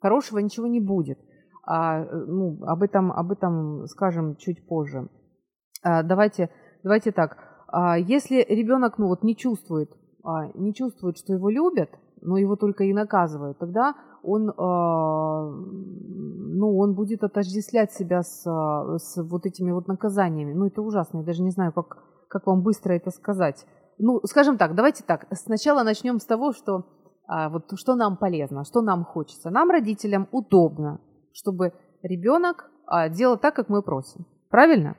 [0.00, 1.18] хорошего ничего не будет–
[1.64, 5.08] а, ну, об, этом, об этом скажем чуть позже.
[5.82, 6.50] А, давайте,
[6.82, 7.36] давайте так.
[7.68, 9.90] А, если ребенок ну, вот, не, чувствует,
[10.24, 11.90] а, не чувствует, что его любят,
[12.20, 19.22] но его только и наказывают, тогда он, а, ну, он будет отождествлять себя с, с
[19.22, 20.52] вот этими вот наказаниями.
[20.52, 21.98] Ну, это ужасно, я даже не знаю, как,
[22.28, 23.66] как вам быстро это сказать.
[23.98, 25.26] Ну, скажем так, давайте так.
[25.32, 26.86] Сначала начнем с того, что
[27.26, 29.50] а, вот что нам полезно, что нам хочется.
[29.50, 31.00] Нам, родителям, удобно,
[31.34, 31.72] чтобы
[32.02, 34.26] ребенок а, делал так, как мы просим.
[34.50, 34.96] Правильно?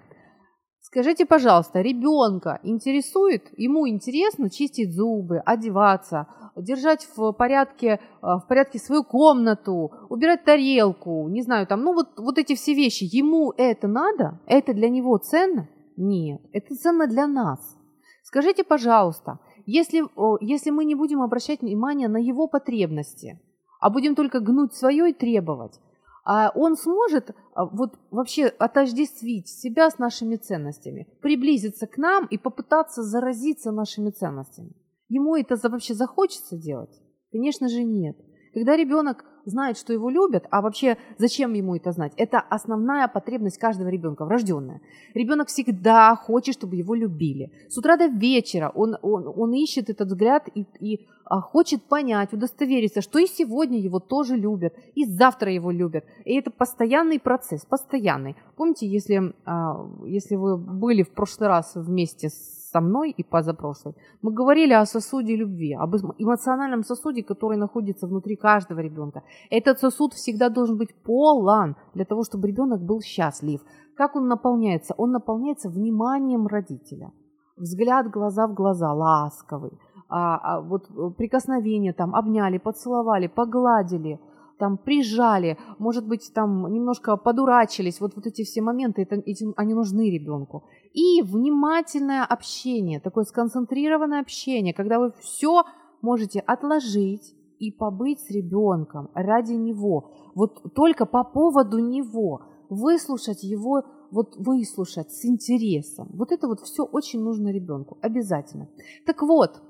[0.82, 6.28] Скажите, пожалуйста, ребенка интересует, ему интересно чистить зубы, одеваться,
[6.58, 12.10] держать в порядке, э, в порядке свою комнату, убирать тарелку, не знаю, там, ну вот,
[12.18, 14.40] вот эти все вещи, ему это надо?
[14.46, 15.70] Это для него ценно?
[15.96, 17.78] Нет, это ценно для нас.
[18.24, 20.04] Скажите, пожалуйста, если,
[20.42, 23.40] если мы не будем обращать внимание на его потребности,
[23.80, 25.80] а будем только гнуть свое и требовать,
[26.24, 32.38] а он сможет а, вот вообще отождествить себя с нашими ценностями, приблизиться к нам и
[32.38, 34.72] попытаться заразиться нашими ценностями.
[35.10, 37.02] Ему это вообще захочется делать?
[37.32, 38.18] Конечно же нет.
[38.54, 42.14] Когда ребенок знает, что его любят, а вообще зачем ему это знать?
[42.18, 44.82] Это основная потребность каждого ребенка, врожденная.
[45.14, 47.52] Ребенок всегда хочет, чтобы его любили.
[47.68, 52.34] С утра до вечера он, он, он ищет этот взгляд и, и а, хочет понять,
[52.34, 56.06] удостовериться, что и сегодня его тоже любят, и завтра его любят.
[56.26, 58.36] И это постоянный процесс, постоянный.
[58.56, 63.94] Помните, если, а, если вы были в прошлый раз вместе с со мной и позапрошлой,
[64.24, 69.22] мы говорили о сосуде любви, об эмоциональном сосуде, который находится внутри каждого ребенка.
[69.52, 73.62] Этот сосуд всегда должен быть полон для того, чтобы ребенок был счастлив.
[73.96, 74.96] Как он наполняется?
[74.98, 77.12] Он наполняется вниманием родителя.
[77.58, 79.72] Взгляд глаза в глаза, ласковый.
[80.10, 84.20] А, а вот прикосновение там, обняли, поцеловали, погладили–
[84.58, 89.74] там прижали, может быть, там немножко подурачились, вот, вот эти все моменты, это, этим, они
[89.74, 90.64] нужны ребенку.
[90.94, 95.64] И внимательное общение, такое сконцентрированное общение, когда вы все
[96.02, 103.84] можете отложить и побыть с ребенком ради него, вот только по поводу него, выслушать его,
[104.12, 106.10] вот выслушать с интересом.
[106.14, 108.70] Вот это вот все очень нужно ребенку, обязательно.
[109.06, 109.62] Так вот,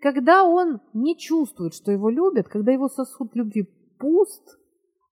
[0.00, 3.68] когда он не чувствует, что его любят, когда его сосуд любви
[4.00, 4.58] пуст,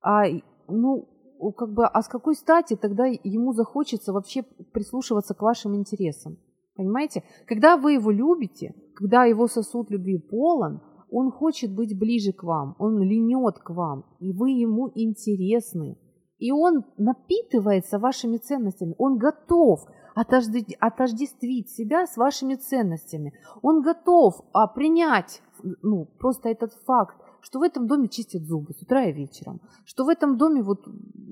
[0.03, 0.25] а,
[0.69, 1.09] ну,
[1.57, 6.39] как бы, а с какой стати тогда ему захочется вообще прислушиваться к вашим интересам?
[6.75, 7.23] Понимаете?
[7.47, 10.81] Когда вы его любите, когда его сосуд любви полон,
[11.11, 15.99] он хочет быть ближе к вам, он линет к вам, и вы ему интересны.
[16.39, 19.81] И он напитывается вашими ценностями, он готов
[20.15, 23.33] отождествить себя с вашими ценностями.
[23.63, 25.43] Он готов а, принять
[25.83, 30.05] ну, просто этот факт, что в этом доме чистят зубы с утра и вечером, что
[30.05, 30.87] в этом доме вот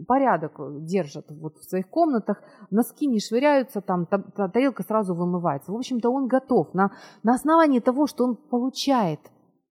[0.07, 0.55] порядок
[0.85, 5.73] держат вот в своих комнатах, носки не швыряются, там тарелка сразу вымывается.
[5.73, 6.93] В общем-то, он готов на,
[7.23, 9.21] на основании того, что он получает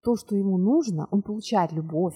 [0.03, 2.15] то, что ему нужно, он получает любовь,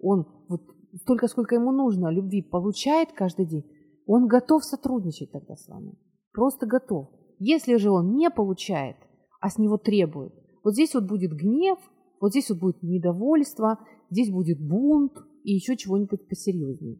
[0.00, 0.62] он вот
[1.02, 3.64] столько, сколько ему нужно, любви получает каждый день,
[4.06, 5.98] он готов сотрудничать тогда с вами,
[6.32, 7.08] просто готов.
[7.38, 8.96] Если же он не получает,
[9.40, 11.78] а с него требует, вот здесь вот будет гнев,
[12.24, 15.12] вот здесь вот будет недовольство, здесь будет бунт
[15.42, 16.98] и еще чего-нибудь посерьезнее.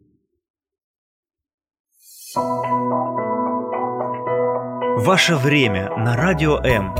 [5.07, 6.93] Ваше время на Радио М.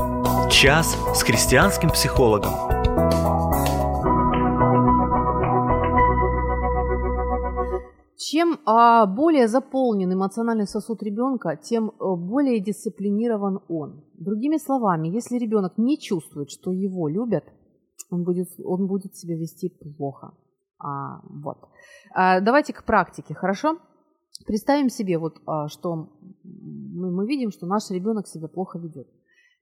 [0.49, 2.51] Час с христианским психологом.
[8.17, 14.03] Чем а, более заполнен эмоциональный сосуд ребенка, тем а, более дисциплинирован он.
[14.15, 17.43] Другими словами, если ребенок не чувствует, что его любят,
[18.09, 20.33] он будет, он будет себя вести плохо.
[20.79, 21.57] А, вот.
[22.13, 23.79] А, давайте к практике, хорошо?
[24.45, 26.09] Представим себе, вот, а, что
[26.43, 29.07] мы, мы видим, что наш ребенок себя плохо ведет.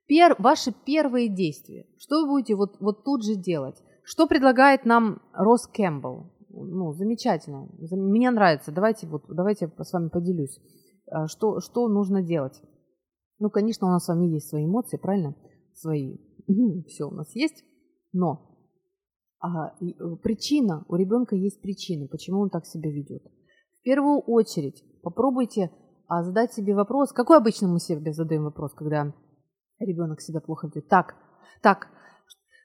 [0.07, 1.85] Пер, ваши первые действия.
[1.97, 3.81] Что вы будете вот, вот тут же делать?
[4.03, 6.33] Что предлагает нам Росс Кэмпбелл?
[6.49, 7.69] Ну, замечательно.
[7.91, 8.71] Мне нравится.
[8.71, 10.59] Давайте, вот, давайте я с вами поделюсь.
[11.09, 12.61] А, что, что нужно делать?
[13.39, 15.35] Ну, конечно, у нас с вами есть свои эмоции, правильно?
[15.73, 16.17] Свои.
[16.87, 17.63] Все у нас есть.
[18.13, 18.57] Но
[19.39, 23.23] а, э, причина, у ребенка есть причина, почему он так себя ведет.
[23.79, 25.71] В первую очередь попробуйте
[26.07, 29.13] а, задать себе вопрос, какой обычно мы себе задаем вопрос, когда
[29.79, 30.87] ребенок себя плохо ведет.
[30.87, 31.15] Так,
[31.61, 31.89] так,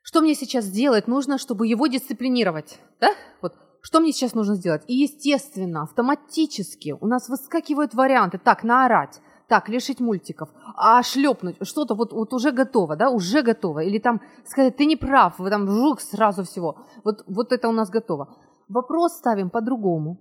[0.02, 2.78] что мне сейчас сделать нужно, чтобы его дисциплинировать?
[3.00, 3.08] Да?
[3.42, 4.82] Вот, что мне сейчас нужно сделать?
[4.86, 8.38] И, естественно, автоматически у нас выскакивают варианты.
[8.38, 13.80] Так, наорать, так, лишить мультиков, а шлепнуть, что-то вот, вот уже готово, да, уже готово.
[13.80, 16.76] Или там сказать, ты не прав, вы там жук сразу всего.
[17.04, 18.36] Вот, вот это у нас готово.
[18.68, 20.18] Вопрос ставим по-другому.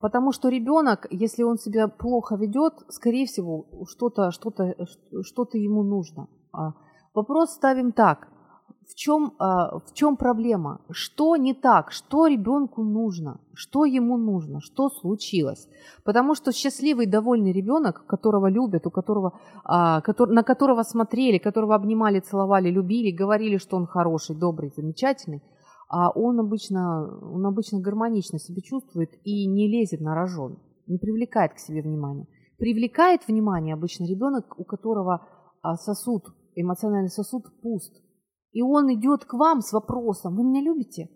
[0.00, 4.86] Потому что ребенок, если он себя плохо ведет, скорее всего, что-то что -то,
[5.22, 6.26] что -то ему нужно.
[6.52, 6.72] А
[7.14, 8.31] вопрос ставим так
[8.88, 14.60] в чем, а, в чем проблема, что не так, что ребенку нужно, что ему нужно,
[14.60, 15.68] что случилось.
[16.04, 22.20] Потому что счастливый, довольный ребенок, которого любят, у которого, а, на которого смотрели, которого обнимали,
[22.20, 25.42] целовали, любили, говорили, что он хороший, добрый, замечательный,
[25.88, 27.04] а он обычно,
[27.34, 32.26] он обычно гармонично себя чувствует и не лезет на рожон, не привлекает к себе внимания.
[32.58, 35.26] Привлекает внимание обычно ребенок, у которого
[35.62, 37.92] а, сосуд, эмоциональный сосуд пуст.
[38.52, 41.08] И он идет к вам с вопросом, вы меня любите?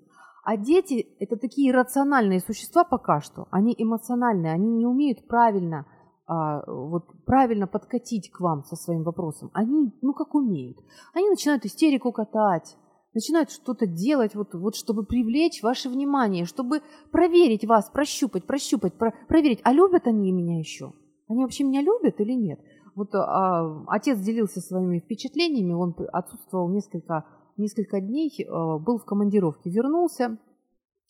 [0.43, 5.87] А дети– это такие рациональные существа пока что, они эмоциональные, они не умеют правильно,
[6.27, 9.51] а, вот, правильно подкатить к вам со своим вопросом.
[9.55, 10.79] Они, ну как умеют.
[11.15, 12.77] Они начинают истерику катать,
[13.13, 19.13] начинают что-то делать, вот, вот чтобы привлечь ваше внимание, чтобы проверить вас, прощупать, прощупать, про,
[19.27, 20.93] проверить, а любят они меня еще?
[21.29, 22.61] Они вообще меня любят или нет?
[22.97, 27.27] Вот а, отец делился своими впечатлениями, он отсутствовал несколько,
[27.59, 30.39] несколько дней, а, был в командировке, вернулся,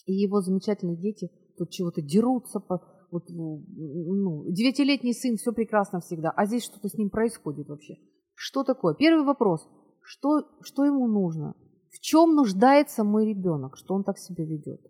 [0.04, 2.82] и его замечательные дети тут чего-то дерутся, по,
[3.12, 7.94] вот, ну, девятилетний сын, все прекрасно всегда, а здесь что-то с ним происходит вообще.
[8.34, 8.94] Что такое?
[8.94, 9.68] Первый вопрос,
[10.02, 11.54] что, что ему нужно?
[11.90, 14.80] В чем нуждается мой ребенок, что он так себя ведет?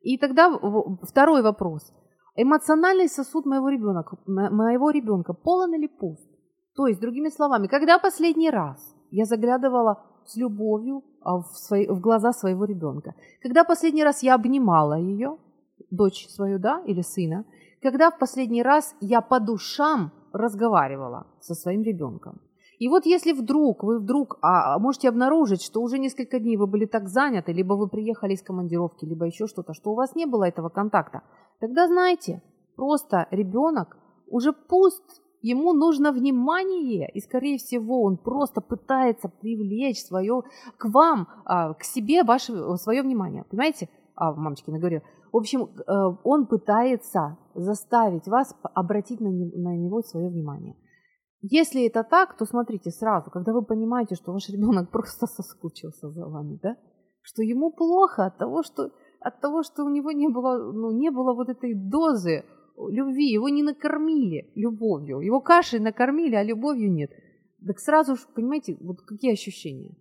[0.00, 0.50] И тогда
[1.02, 1.92] второй вопрос.
[2.40, 6.30] Эмоциональный сосуд моего ребенка, моего ребенка полон или пуст?
[6.76, 11.98] То есть, другими словами, когда последний раз я заглядывала с любовью а, в, свои, в
[12.00, 13.14] глаза своего ребенка?
[13.42, 15.38] Когда последний раз я обнимала ее,
[15.90, 17.44] дочь свою, да, или сына?
[17.82, 22.40] Когда в последний раз я по душам разговаривала со своим ребенком?
[22.78, 26.66] И вот если вдруг вы вдруг а, а, можете обнаружить, что уже несколько дней вы
[26.66, 30.26] были так заняты, либо вы приехали из командировки, либо еще что-то, что у вас не
[30.26, 31.22] было этого контакта,
[31.60, 32.40] тогда знайте,
[32.76, 33.98] просто ребенок
[34.28, 35.02] уже пуст,
[35.42, 40.42] ему нужно внимание, и скорее всего он просто пытается привлечь свое
[40.76, 43.88] к вам, а, к себе ваше свое внимание, понимаете?
[44.14, 45.02] А, мамочки наговорила.
[45.32, 45.92] В общем, э,
[46.24, 50.74] он пытается заставить вас обратить на него свое внимание.
[51.40, 56.26] Если это так, то смотрите сразу, когда вы понимаете, что ваш ребенок просто соскучился за
[56.26, 56.76] вами, да,
[57.22, 61.10] что ему плохо от того, что, от того, что у него не было, ну, не
[61.10, 62.44] было вот этой дозы
[62.90, 67.10] любви, его не накормили любовью, его кашей накормили, а любовью нет.
[67.66, 69.96] Так сразу же, понимаете, вот какие ощущения?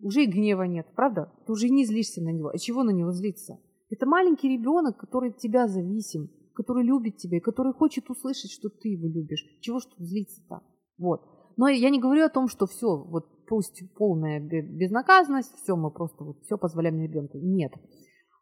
[0.00, 1.32] Уже и гнева нет, правда?
[1.46, 2.48] Ты уже не злишься на него.
[2.48, 3.58] А чего на него злиться?
[3.90, 8.68] Это маленький ребенок, который от тебя зависим, который любит тебя, и который хочет услышать, что
[8.68, 9.44] ты его любишь.
[9.60, 10.62] Чего ж тут злиться-то?
[10.98, 11.20] Вот.
[11.56, 16.24] Но я не говорю о том, что все, вот пусть полная безнаказанность, все, мы просто
[16.24, 17.38] вот все позволяем ребенку.
[17.38, 17.72] Нет.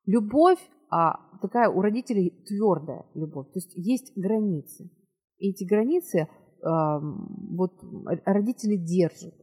[0.07, 0.59] Любовь
[0.91, 3.47] а, такая у родителей твердая любовь.
[3.49, 4.91] То есть есть границы.
[5.39, 6.29] И эти границы
[6.63, 7.73] а, вот
[8.25, 9.35] родители держат.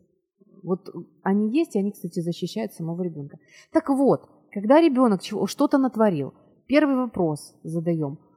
[0.62, 0.90] Вот
[1.24, 3.38] они есть, и они, кстати, защищают самого ребенка.
[3.72, 6.34] Так вот, когда ребенок что-то натворил,
[6.68, 8.20] первый вопрос задаем–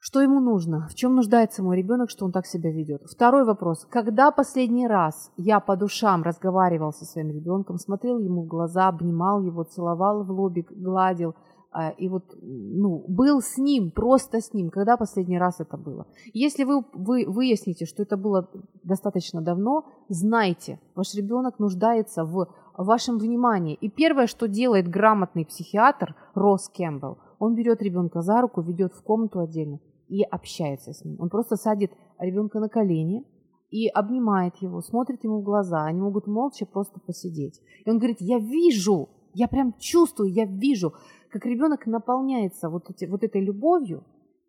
[0.00, 0.86] что ему нужно?
[0.88, 3.02] В чем нуждается мой ребенок, что он так себя ведет?
[3.02, 3.84] Второй вопрос.
[3.90, 9.42] Когда последний раз я по душам разговаривал со своим ребенком, смотрел ему в глаза, обнимал
[9.42, 11.34] его, целовал в лобик, гладил,
[11.72, 16.06] а, и вот, ну, был с ним, просто с ним, когда последний раз это было.
[16.32, 18.48] Если вы, вы выясните, что это было
[18.84, 23.74] достаточно давно, знайте, ваш ребенок нуждается в вашем внимании.
[23.74, 29.02] И первое, что делает грамотный психиатр Росс Кэмпбелл, он берет ребенка за руку, ведет в
[29.02, 29.78] комнату отдельно
[30.08, 31.16] и общается с ним.
[31.20, 33.24] Он просто садит ребенка на колени
[33.70, 35.84] и обнимает его, смотрит ему в глаза.
[35.84, 37.60] Они могут молча просто посидеть.
[37.84, 40.94] И он говорит, я вижу, я прям чувствую, я вижу,
[41.30, 44.04] как ребенок наполняется вот, эти, вот этой любовью,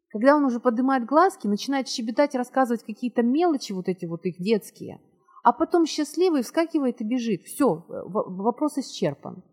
[0.10, 5.00] когда он уже поднимает глазки, начинает щебетать, рассказывать какие-то мелочи, вот эти вот их детские,
[5.44, 7.44] а потом счастливый вскакивает и бежит.
[7.44, 9.44] Все, вопрос исчерпан.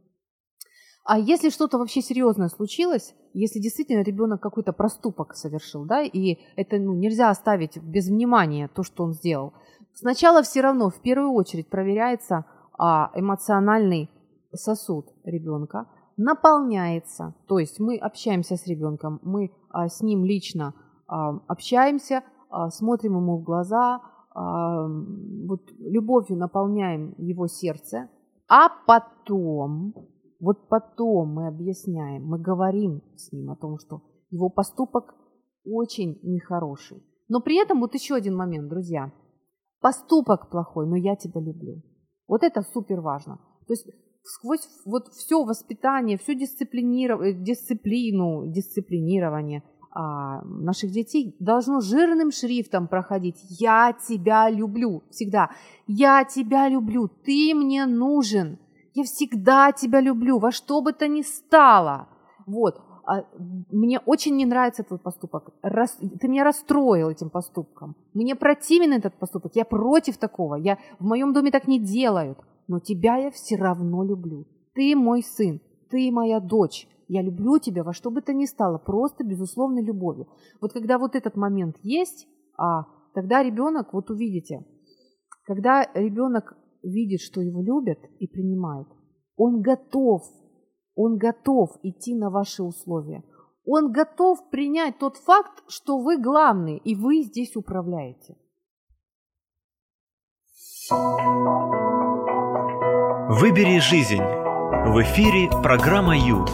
[1.07, 6.78] А если что-то вообще серьезное случилось, если действительно ребенок какой-то проступок совершил, да, и это
[6.78, 9.52] ну, нельзя оставить без внимания то, что он сделал,
[9.94, 12.44] сначала все равно в первую очередь проверяется
[12.76, 14.11] а, эмоциональный
[14.52, 15.86] сосуд ребенка,
[16.16, 20.74] наполняется, то есть мы общаемся с ребенком, мы а, с ним лично
[21.07, 24.00] а, общаемся, а, смотрим ему в глаза,
[24.34, 28.09] а, вот любовью наполняем его сердце,
[28.48, 29.94] а потом
[30.41, 35.14] вот потом мы объясняем, мы говорим с ним о том, что его поступок
[35.64, 37.03] очень нехороший.
[37.28, 39.12] Но при этом вот еще один момент, друзья.
[39.80, 41.82] Поступок плохой, но я тебя люблю.
[42.28, 43.39] Вот это супер важно.
[43.66, 43.87] То есть
[44.22, 47.20] сквозь вот все воспитание, всю дисциплиниров...
[47.43, 49.62] дисциплину, дисциплинирование
[49.93, 53.37] а, наших детей должно жирным шрифтом проходить.
[53.49, 55.03] Я тебя люблю.
[55.11, 55.51] Всегда.
[55.87, 57.09] Я тебя люблю.
[57.09, 58.59] Ты мне нужен.
[58.97, 62.09] Я всегда тебя люблю, во что бы то ни стало.
[62.47, 62.80] Вот.
[63.05, 63.24] А
[63.70, 65.51] мне очень не нравится твой поступок.
[65.61, 65.99] Рас...
[66.18, 67.94] Ты меня расстроил этим поступком.
[68.14, 69.55] Мне противен этот поступок.
[69.55, 70.55] Я против такого.
[70.55, 70.78] Я...
[70.99, 72.38] В моем доме так не делают.
[72.68, 74.47] Но тебя я все равно люблю.
[74.74, 75.61] Ты мой сын.
[75.90, 76.88] Ты моя дочь.
[77.07, 78.78] Я люблю тебя во что бы то ни стало.
[78.78, 80.26] Просто безусловной любовью.
[80.62, 82.26] Вот когда вот этот момент есть,
[82.57, 84.64] а тогда ребенок, вот увидите,
[85.44, 86.57] когда ребенок
[86.89, 88.89] видит, что его любят и принимают,
[89.37, 90.22] он готов,
[90.95, 93.22] он готов идти на ваши условия.
[93.64, 98.37] Он готов принять тот факт, что вы главный, и вы здесь управляете.
[103.28, 104.22] Выбери жизнь.
[104.22, 106.45] В эфире программа Ю.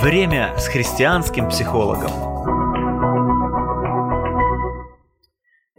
[0.00, 2.33] Время с христианским психологом.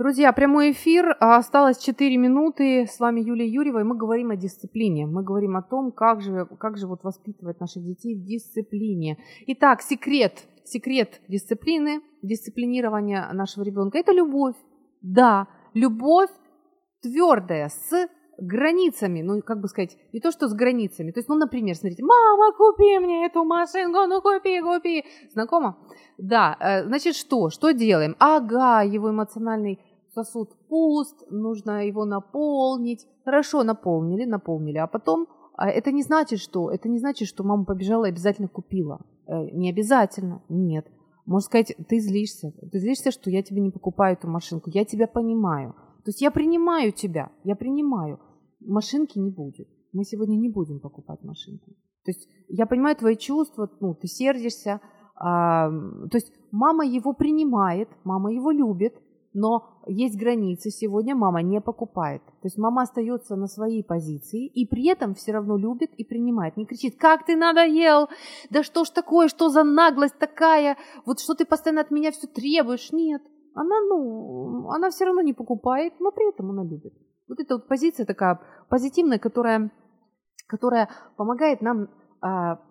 [0.05, 1.17] Друзья, прямой эфир.
[1.19, 2.85] А, осталось 4 минуты.
[2.85, 5.07] С вами Юлия Юрьева, и мы говорим о дисциплине.
[5.07, 9.17] Мы говорим о том, как же, как же вот воспитывать наших детей в дисциплине.
[9.47, 14.55] Итак, секрет, секрет дисциплины, дисциплинирования нашего ребенка– это любовь.
[15.01, 16.29] Да, любовь
[17.01, 21.13] твердая, с границами, ну, как бы сказать, не то, что с границами.
[21.13, 25.03] То есть, ну, например, смотрите, мама, купи мне эту машинку, ну, купи, купи.
[25.33, 25.79] Знакомо?
[26.19, 27.49] Да, э, значит, что?
[27.49, 28.15] Что делаем?
[28.19, 29.79] Ага, его эмоциональный
[30.15, 33.05] сосуд пуст, нужно его наполнить.
[33.25, 37.65] Хорошо, наполнили, наполнили, а потом а это не значит, что это не значит, что мама
[37.65, 38.99] побежала и обязательно купила.
[39.27, 40.85] Э, не обязательно, нет.
[41.25, 45.07] Можно сказать, ты злишься, ты злишься, что я тебе не покупаю эту машинку, я тебя
[45.07, 45.73] понимаю.
[46.03, 48.19] То есть я принимаю тебя, я принимаю.
[48.59, 49.67] Машинки не будет.
[49.93, 51.71] Мы сегодня не будем покупать машинку.
[52.03, 54.81] То есть я понимаю твои чувства, ну, ты сердишься.
[55.15, 58.93] А, то есть мама его принимает, мама его любит,
[59.35, 60.69] но есть границы.
[60.69, 62.23] Сегодня мама не покупает.
[62.25, 66.57] То есть мама остается на своей позиции и при этом все равно любит и принимает.
[66.57, 68.07] Не кричит, как ты надоел,
[68.49, 72.27] да что ж такое, что за наглость такая, вот что ты постоянно от меня все
[72.27, 72.91] требуешь.
[72.91, 73.21] Нет,
[73.53, 76.93] она, ну, она все равно не покупает, но при этом она любит.
[77.27, 79.71] Вот эта вот позиция такая позитивная, которая,
[80.47, 81.89] которая помогает нам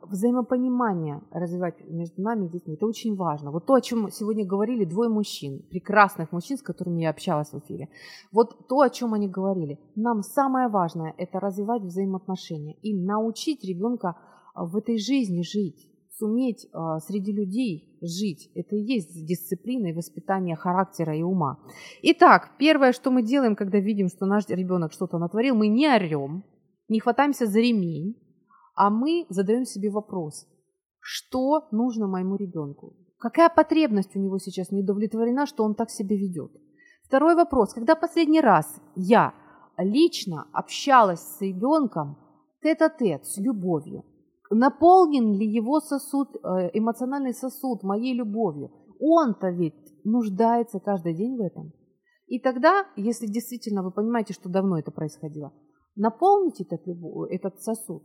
[0.03, 2.75] взаимопонимание развивать между нами и детьми.
[2.75, 3.51] Это очень важно.
[3.53, 7.59] Вот то, о чем сегодня говорили двое мужчин, прекрасных мужчин, с которыми я общалась в
[7.59, 7.89] эфире.
[8.33, 9.79] Вот то, о чем они говорили.
[9.95, 14.17] Нам самое важное– это развивать взаимоотношения и научить ребенка
[14.57, 18.51] в этой жизни жить суметь э, среди людей жить.
[18.55, 21.59] Это и есть дисциплина и воспитание характера и ума.
[22.03, 26.45] Итак, первое, что мы делаем, когда видим, что наш ребенок что-то натворил, мы не орем,
[26.89, 28.17] не хватаемся за ремень,
[28.75, 30.47] а мы задаем себе вопрос,
[31.01, 32.95] что нужно моему ребенку?
[33.19, 36.53] Какая потребность у него сейчас не удовлетворена, что он так себя ведет?
[37.05, 37.73] Второй вопрос.
[37.73, 39.35] Когда последний раз я
[39.79, 42.17] лично общалась с ребенком
[42.63, 44.05] тет-а-тет, с любовью,
[44.51, 48.71] наполнен ли его сосуд, э, эмоциональный сосуд моей любовью.
[49.01, 51.73] Он-то ведь нуждается каждый день в этом.
[52.27, 55.53] И тогда, если действительно вы понимаете, что давно это происходило,
[55.95, 56.83] наполните этот,
[57.31, 58.05] этот сосуд,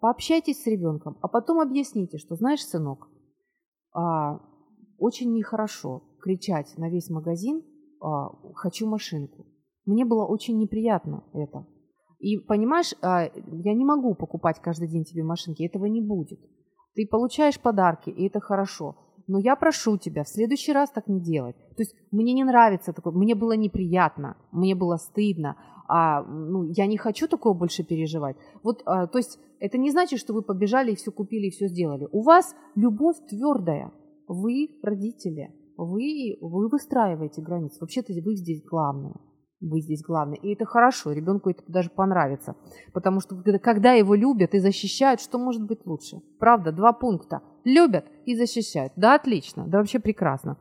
[0.00, 3.08] пообщайтесь с ребенком, а потом объясните, что, знаешь, сынок,
[3.92, 4.40] а,
[4.98, 7.62] очень нехорошо кричать на весь магазин
[8.00, 9.46] а, «хочу машинку».
[9.86, 11.66] Мне было очень неприятно это.
[12.18, 16.40] И понимаешь, а, я не могу покупать каждый день тебе машинки, этого не будет.
[16.94, 18.96] Ты получаешь подарки, и это хорошо.
[19.30, 21.54] Но я прошу тебя в следующий раз так не делать.
[21.76, 25.54] То есть мне не нравится такое, мне было неприятно, мне было стыдно,
[25.86, 28.36] а ну, я не хочу такого больше переживать.
[28.64, 31.68] Вот, а, то есть это не значит, что вы побежали и все купили и все
[31.68, 32.08] сделали.
[32.10, 33.92] У вас любовь твердая,
[34.26, 37.78] вы родители, вы, вы выстраиваете границы.
[37.80, 39.14] Вообще-то вы здесь главные.
[39.60, 40.38] Вы здесь главный.
[40.38, 42.56] И это хорошо, ребенку это даже понравится.
[42.94, 46.20] Потому что когда его любят и защищают, что может быть лучше?
[46.38, 47.42] Правда, два пункта.
[47.64, 48.92] Любят и защищают.
[48.96, 50.56] Да, отлично, да вообще прекрасно.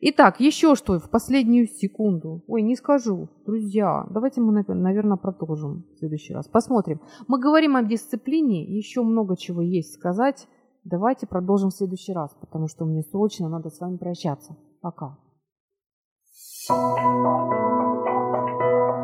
[0.00, 2.44] Итак, еще что в последнюю секунду.
[2.46, 3.28] Ой, не скажу.
[3.44, 6.46] Друзья, давайте мы, наверное, продолжим в следующий раз.
[6.48, 7.00] Посмотрим.
[7.26, 10.46] Мы говорим о дисциплине, еще много чего есть сказать.
[10.84, 14.56] Давайте продолжим в следующий раз, потому что мне срочно надо с вами прощаться.
[14.80, 15.18] Пока.